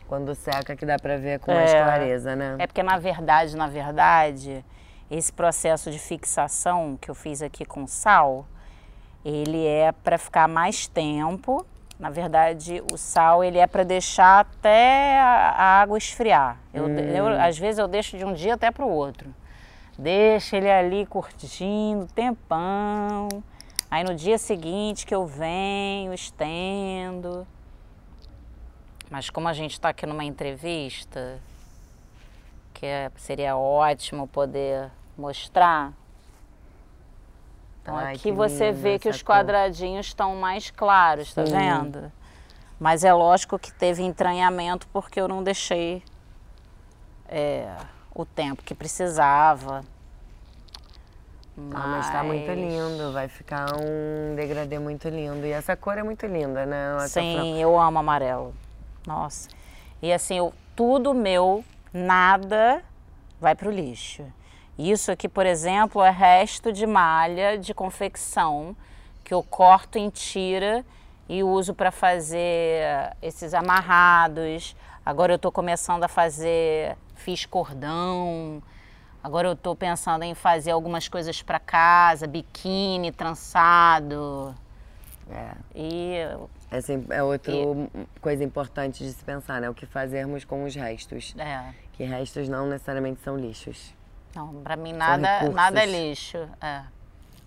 Quando 0.07 0.33
seca 0.35 0.75
que 0.75 0.85
dá 0.85 0.97
para 0.99 1.17
ver 1.17 1.39
com 1.39 1.53
mais 1.53 1.71
É. 1.71 1.83
clareza, 1.83 2.35
né? 2.35 2.55
É 2.59 2.67
porque 2.67 2.83
na 2.83 2.97
verdade, 2.97 3.55
na 3.55 3.67
verdade, 3.67 4.63
esse 5.11 5.31
processo 5.31 5.91
de 5.91 5.99
fixação 5.99 6.97
que 6.99 7.11
eu 7.11 7.13
fiz 7.15 7.41
aqui 7.41 7.65
com 7.65 7.85
sal, 7.85 8.45
ele 9.25 9.67
é 9.67 9.91
para 9.91 10.17
ficar 10.17 10.47
mais 10.47 10.87
tempo. 10.87 11.65
Na 11.99 12.09
verdade, 12.09 12.81
o 12.91 12.97
sal 12.97 13.43
ele 13.43 13.59
é 13.59 13.67
para 13.67 13.83
deixar 13.83 14.39
até 14.39 15.19
a 15.19 15.81
água 15.81 15.97
esfriar. 15.97 16.57
Eu, 16.73 16.87
eu- 16.89 17.27
às 17.39 17.57
vezes 17.59 17.77
eu 17.77 17.87
deixo 17.87 18.17
de 18.17 18.25
um 18.25 18.33
dia 18.33 18.55
até 18.55 18.71
para 18.71 18.85
o 18.85 18.89
outro. 18.89 19.31
Deixo 19.99 20.55
ele 20.55 20.71
ali 20.71 21.05
curtindo, 21.05 22.07
tempão. 22.07 23.27
Aí 23.91 24.03
no 24.03 24.15
dia 24.15 24.37
seguinte 24.37 25.05
que 25.05 25.13
eu 25.13 25.27
venho, 25.27 26.13
estendo. 26.13 27.45
Mas 29.09 29.29
como 29.29 29.47
a 29.49 29.53
gente 29.53 29.73
está 29.73 29.89
aqui 29.89 30.05
numa 30.05 30.23
entrevista, 30.23 31.37
que 32.73 32.85
é- 32.85 33.11
seria 33.17 33.57
ótimo 33.57 34.25
poder 34.25 34.89
mostrar. 35.21 35.93
Então 37.81 37.95
Ai, 37.95 38.15
aqui 38.15 38.31
você 38.31 38.67
lindo 38.71 38.81
vê 38.81 38.99
que 38.99 39.07
os 39.09 39.21
cor. 39.21 39.35
quadradinhos 39.35 40.07
estão 40.07 40.35
mais 40.35 40.69
claros, 40.69 41.33
tá 41.33 41.45
Sim. 41.45 41.53
vendo? 41.53 42.11
Mas 42.79 43.03
é 43.03 43.13
lógico 43.13 43.57
que 43.59 43.71
teve 43.71 44.01
entranhamento 44.03 44.87
porque 44.91 45.21
eu 45.21 45.27
não 45.27 45.43
deixei 45.43 46.03
é, 47.29 47.75
o 48.13 48.25
tempo 48.25 48.63
que 48.63 48.73
precisava. 48.75 49.83
Ah, 51.73 51.87
mas 51.87 52.09
tá 52.09 52.23
muito 52.23 52.47
Mas- 52.47 52.57
lindo, 52.57 53.11
vai 53.11 53.27
ficar 53.27 53.67
um 53.75 54.35
degradê 54.35 54.79
muito 54.79 55.07
lindo. 55.09 55.45
E 55.45 55.51
essa 55.51 55.75
cor 55.75 55.97
é 55.97 56.01
muito 56.03 56.25
linda, 56.25 56.65
né? 56.65 56.95
Essa 56.97 57.21
fran- 57.21 57.41
Sim, 57.43 57.57
eu 57.61 57.79
amo 57.79 57.99
amarelo. 57.99 58.53
Nossa. 59.05 59.47
E 60.01 60.11
assim, 60.11 60.37
eu, 60.37 60.53
tudo 60.75 61.13
meu, 61.13 61.63
nada 61.93 62.83
vai 63.39 63.53
pro 63.53 63.69
lixo. 63.69 64.23
Isso 64.89 65.11
aqui, 65.11 65.29
por 65.29 65.45
exemplo, 65.45 66.01
é 66.01 66.09
resto 66.09 66.73
de 66.73 66.87
malha 66.87 67.55
de 67.55 67.71
confecção 67.71 68.75
que 69.23 69.31
eu 69.31 69.43
corto 69.43 69.99
em 69.99 70.09
tira 70.09 70.83
e 71.29 71.43
uso 71.43 71.75
para 71.75 71.91
fazer 71.91 73.15
esses 73.21 73.53
amarrados. 73.53 74.75
Agora 75.05 75.33
eu 75.33 75.35
estou 75.35 75.51
começando 75.51 76.03
a 76.03 76.07
fazer, 76.07 76.97
fiz 77.13 77.45
cordão. 77.45 78.59
Agora 79.23 79.47
eu 79.47 79.53
estou 79.53 79.75
pensando 79.75 80.23
em 80.23 80.33
fazer 80.33 80.71
algumas 80.71 81.07
coisas 81.07 81.43
para 81.43 81.59
casa, 81.59 82.25
biquíni 82.25 83.11
trançado. 83.11 84.55
É. 85.29 85.51
E 85.75 86.15
Essa 86.71 86.99
é 87.11 87.21
outra 87.21 87.53
coisa 88.19 88.43
importante 88.43 89.03
de 89.03 89.11
se 89.11 89.23
pensar, 89.23 89.61
né? 89.61 89.69
O 89.69 89.75
que 89.75 89.85
fazermos 89.85 90.43
com 90.43 90.63
os 90.63 90.73
restos. 90.73 91.35
é, 91.37 91.71
Que 91.93 92.03
restos 92.03 92.49
não 92.49 92.65
necessariamente 92.65 93.21
são 93.21 93.37
lixos. 93.37 93.93
Não, 94.35 94.61
pra 94.63 94.75
mim 94.75 94.93
nada, 94.93 95.49
nada 95.49 95.83
é 95.83 95.85
lixo. 95.85 96.37
É. 96.61 96.83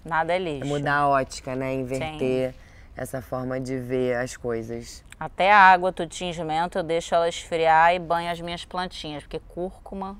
Nada 0.04 0.32
é 0.32 0.36
É 0.36 0.38
lixo. 0.38 0.66
mudar 0.66 0.96
a 0.96 1.08
ótica, 1.08 1.54
né? 1.56 1.72
Inverter 1.74 2.54
essa 2.96 3.22
forma 3.22 3.58
de 3.58 3.78
ver 3.78 4.16
as 4.16 4.36
coisas. 4.36 5.02
Até 5.18 5.50
a 5.52 5.58
água 5.58 5.90
do 5.92 6.06
tingimento 6.06 6.76
eu 6.78 6.82
deixo 6.82 7.14
ela 7.14 7.28
esfriar 7.28 7.94
e 7.94 7.98
banho 7.98 8.30
as 8.30 8.40
minhas 8.40 8.64
plantinhas, 8.64 9.22
porque 9.22 9.40
cúrcuma, 9.48 10.16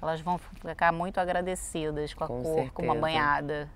elas 0.00 0.20
vão 0.20 0.38
ficar 0.38 0.92
muito 0.92 1.18
agradecidas 1.18 2.14
com 2.14 2.24
a 2.24 2.26
Com 2.26 2.42
cúrcuma 2.42 2.94
certeza. 2.94 3.00
banhada. 3.00 3.68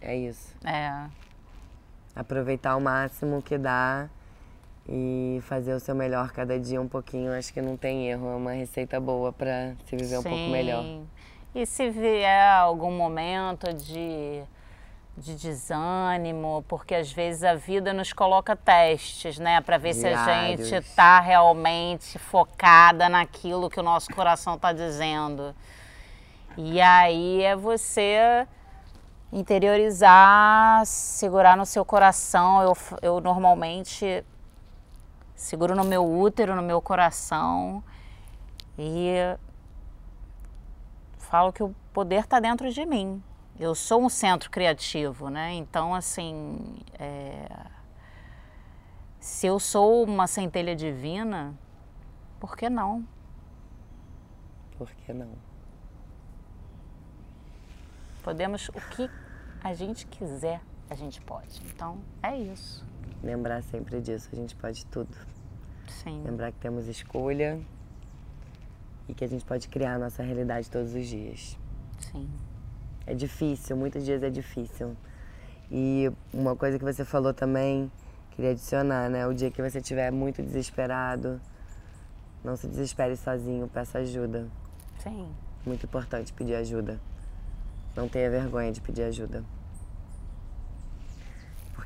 É 0.00 0.16
isso. 0.16 0.54
É, 0.64 1.06
Aproveitar 2.14 2.76
o 2.76 2.80
máximo 2.80 3.40
que 3.40 3.56
dá 3.56 4.08
e 4.88 5.40
fazer 5.42 5.74
o 5.74 5.80
seu 5.80 5.94
melhor 5.94 6.32
cada 6.32 6.58
dia 6.58 6.80
um 6.80 6.88
pouquinho. 6.88 7.32
Acho 7.32 7.52
que 7.52 7.60
não 7.62 7.76
tem 7.76 8.08
erro. 8.08 8.28
É 8.28 8.36
uma 8.36 8.52
receita 8.52 9.00
boa 9.00 9.32
para 9.32 9.74
se 9.86 9.96
viver 9.96 10.18
um 10.18 10.22
pouco 10.22 10.50
melhor. 10.50 10.82
sim. 10.82 11.06
E 11.54 11.66
se 11.66 11.90
vier 11.90 12.50
algum 12.50 12.90
momento 12.90 13.74
de, 13.74 14.42
de 15.18 15.34
desânimo, 15.34 16.64
porque 16.66 16.94
às 16.94 17.12
vezes 17.12 17.44
a 17.44 17.54
vida 17.54 17.92
nos 17.92 18.10
coloca 18.10 18.56
testes, 18.56 19.38
né? 19.38 19.60
Para 19.60 19.76
ver 19.76 19.92
se 19.92 20.06
a 20.06 20.24
Diários. 20.24 20.68
gente 20.68 20.82
está 20.82 21.20
realmente 21.20 22.18
focada 22.18 23.06
naquilo 23.06 23.68
que 23.68 23.78
o 23.78 23.82
nosso 23.82 24.10
coração 24.14 24.54
está 24.54 24.72
dizendo. 24.72 25.54
E 26.56 26.80
aí 26.80 27.42
é 27.42 27.54
você 27.54 28.46
interiorizar, 29.30 30.86
segurar 30.86 31.54
no 31.54 31.66
seu 31.66 31.84
coração. 31.84 32.62
Eu, 32.62 32.76
eu 33.02 33.20
normalmente 33.20 34.24
seguro 35.42 35.74
no 35.74 35.82
meu 35.82 36.08
útero, 36.08 36.54
no 36.54 36.62
meu 36.62 36.80
coração 36.80 37.82
e 38.78 39.36
falo 41.18 41.52
que 41.52 41.62
o 41.62 41.74
poder 41.92 42.20
está 42.20 42.38
dentro 42.38 42.70
de 42.72 42.86
mim. 42.86 43.22
Eu 43.58 43.74
sou 43.74 44.02
um 44.02 44.08
centro 44.08 44.48
criativo, 44.50 45.28
né? 45.28 45.52
Então, 45.54 45.94
assim, 45.94 46.76
é, 46.98 47.48
se 49.18 49.46
eu 49.46 49.58
sou 49.58 50.04
uma 50.04 50.26
centelha 50.26 50.76
divina, 50.76 51.54
por 52.38 52.56
que 52.56 52.70
não? 52.70 53.04
Por 54.78 54.90
que 54.92 55.12
não? 55.12 55.32
Podemos 58.22 58.68
o 58.68 58.80
que 58.94 59.10
a 59.62 59.74
gente 59.74 60.06
quiser, 60.06 60.60
a 60.88 60.94
gente 60.94 61.20
pode. 61.20 61.60
Então, 61.66 61.98
é 62.22 62.36
isso. 62.36 62.86
Lembrar 63.22 63.62
sempre 63.62 64.00
disso. 64.00 64.28
A 64.32 64.36
gente 64.36 64.56
pode 64.56 64.84
tudo. 64.86 65.31
Sim. 66.02 66.22
Lembrar 66.24 66.52
que 66.52 66.58
temos 66.58 66.88
escolha 66.88 67.60
e 69.08 69.14
que 69.14 69.24
a 69.24 69.28
gente 69.28 69.44
pode 69.44 69.68
criar 69.68 69.94
a 69.94 69.98
nossa 69.98 70.22
realidade 70.22 70.70
todos 70.70 70.94
os 70.94 71.06
dias. 71.06 71.58
Sim. 71.98 72.28
É 73.06 73.14
difícil, 73.14 73.76
muitos 73.76 74.04
dias 74.04 74.22
é 74.22 74.30
difícil. 74.30 74.96
E 75.70 76.10
uma 76.32 76.54
coisa 76.54 76.78
que 76.78 76.84
você 76.84 77.04
falou 77.04 77.32
também, 77.32 77.90
queria 78.32 78.52
adicionar, 78.52 79.08
né? 79.08 79.26
O 79.26 79.34
dia 79.34 79.50
que 79.50 79.60
você 79.60 79.78
estiver 79.78 80.10
muito 80.10 80.42
desesperado, 80.42 81.40
não 82.44 82.56
se 82.56 82.66
desespere 82.66 83.16
sozinho, 83.16 83.68
peça 83.68 83.98
ajuda. 83.98 84.48
Sim. 84.98 85.28
Muito 85.64 85.86
importante 85.86 86.32
pedir 86.32 86.54
ajuda. 86.54 87.00
Não 87.94 88.08
tenha 88.08 88.30
vergonha 88.30 88.72
de 88.72 88.80
pedir 88.80 89.02
ajuda. 89.02 89.44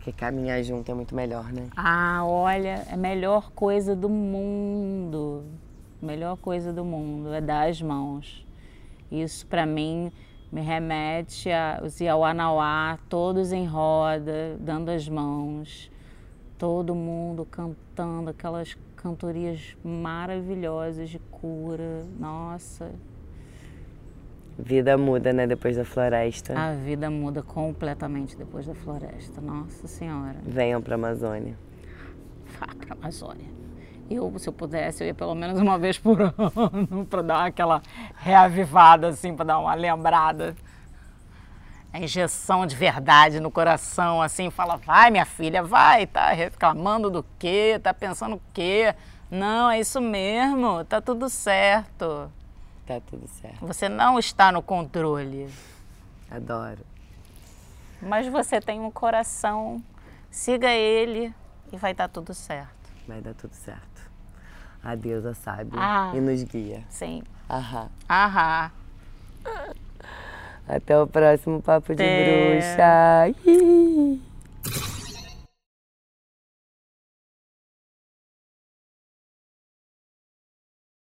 Porque 0.07 0.21
caminhar 0.21 0.63
junto 0.63 0.89
é 0.89 0.95
muito 0.95 1.17
melhor, 1.17 1.53
né? 1.53 1.69
Ah, 1.77 2.23
olha, 2.25 2.87
é 2.89 2.95
a 2.95 2.97
melhor 2.97 3.51
coisa 3.51 3.97
do 3.97 4.09
mundo. 4.09 5.43
Melhor 6.01 6.37
coisa 6.37 6.73
do 6.73 6.85
mundo 6.85 7.33
é 7.35 7.41
dar 7.41 7.69
as 7.69 7.83
mãos. 7.83 8.47
Isso 9.11 9.45
para 9.49 9.67
mim 9.67 10.13
me 10.53 10.61
remete 10.61 11.51
a 11.51 11.81
os 11.83 12.01
Iauanauá, 12.01 13.01
todos 13.09 13.51
em 13.51 13.67
roda, 13.67 14.57
dando 14.61 14.91
as 14.91 15.09
mãos, 15.09 15.91
todo 16.57 16.95
mundo 16.95 17.45
cantando 17.45 18.31
aquelas 18.31 18.79
cantorias 18.95 19.77
maravilhosas 19.83 21.11
de 21.11 21.19
cura. 21.19 22.07
Nossa, 22.17 22.93
Vida 24.59 24.97
muda, 24.97 25.33
né, 25.33 25.47
depois 25.47 25.77
da 25.77 25.85
floresta. 25.85 26.59
a 26.59 26.73
vida 26.73 27.11
muda 27.11 27.43
completamente 27.43 28.37
depois 28.37 28.67
da 28.67 28.75
floresta. 28.75 29.41
Nossa 29.41 29.87
Senhora. 29.87 30.37
Venham 30.43 30.81
pra 30.81 30.95
Amazônia. 30.95 31.59
Vá 32.59 32.67
para 32.67 32.95
a 32.95 32.99
Amazônia. 32.99 33.47
Eu, 34.09 34.33
se 34.39 34.49
eu 34.49 34.53
pudesse, 34.53 35.03
eu 35.03 35.09
ia 35.09 35.15
pelo 35.15 35.35
menos 35.35 35.61
uma 35.61 35.79
vez 35.79 35.99
por 35.99 36.19
ano 36.23 37.05
para 37.11 37.23
dar 37.23 37.45
aquela 37.47 37.83
reavivada, 38.17 39.09
assim, 39.09 39.35
para 39.35 39.45
dar 39.45 39.59
uma 39.59 39.75
lembrada. 39.75 40.57
A 41.93 41.99
injeção 42.01 42.67
de 42.67 42.77
verdade 42.77 43.41
no 43.41 43.51
coração, 43.51 44.23
assim, 44.23 44.49
fala, 44.51 44.77
vai 44.77 45.11
minha 45.11 45.25
filha, 45.25 45.63
vai, 45.63 46.07
tá 46.07 46.31
reclamando 46.31 47.11
do 47.11 47.25
quê? 47.39 47.81
Tá 47.83 47.93
pensando 47.93 48.37
o 48.37 48.43
quê? 48.55 48.95
Não, 49.31 49.71
é 49.71 49.81
isso 49.81 50.01
mesmo, 50.01 50.85
tá 50.85 51.01
tudo 51.01 51.29
certo. 51.29 52.31
Tá 52.87 53.01
tudo 53.01 53.26
certo. 53.26 53.66
Você 53.66 53.89
não 53.89 54.18
está 54.18 54.53
no 54.53 54.62
controle, 54.62 55.49
Adoro. 56.30 56.84
mas 58.01 58.26
você 58.28 58.61
tem 58.61 58.80
um 58.80 58.91
coração, 58.93 59.82
siga 60.30 60.70
ele 60.70 61.34
e 61.72 61.76
vai 61.76 61.93
dar 61.93 62.09
tudo 62.09 62.32
certo. 62.32 62.70
Vai 63.09 63.20
dar 63.20 63.34
tudo 63.34 63.55
certo. 63.55 64.09
A 64.84 64.95
deusa 64.95 65.34
sabe 65.34 65.72
Ah. 65.76 66.12
e 66.14 66.20
nos 66.20 66.43
guia. 66.45 66.84
Sim. 66.89 67.22
Aham. 67.51 67.89
Aham. 68.09 68.70
Até 70.68 70.97
o 71.01 71.07
próximo 71.09 71.61
Papo 71.62 71.95
de 71.95 72.03
Até. 72.03 73.34
Bruxa. 73.34 73.41
Ih. 73.51 74.22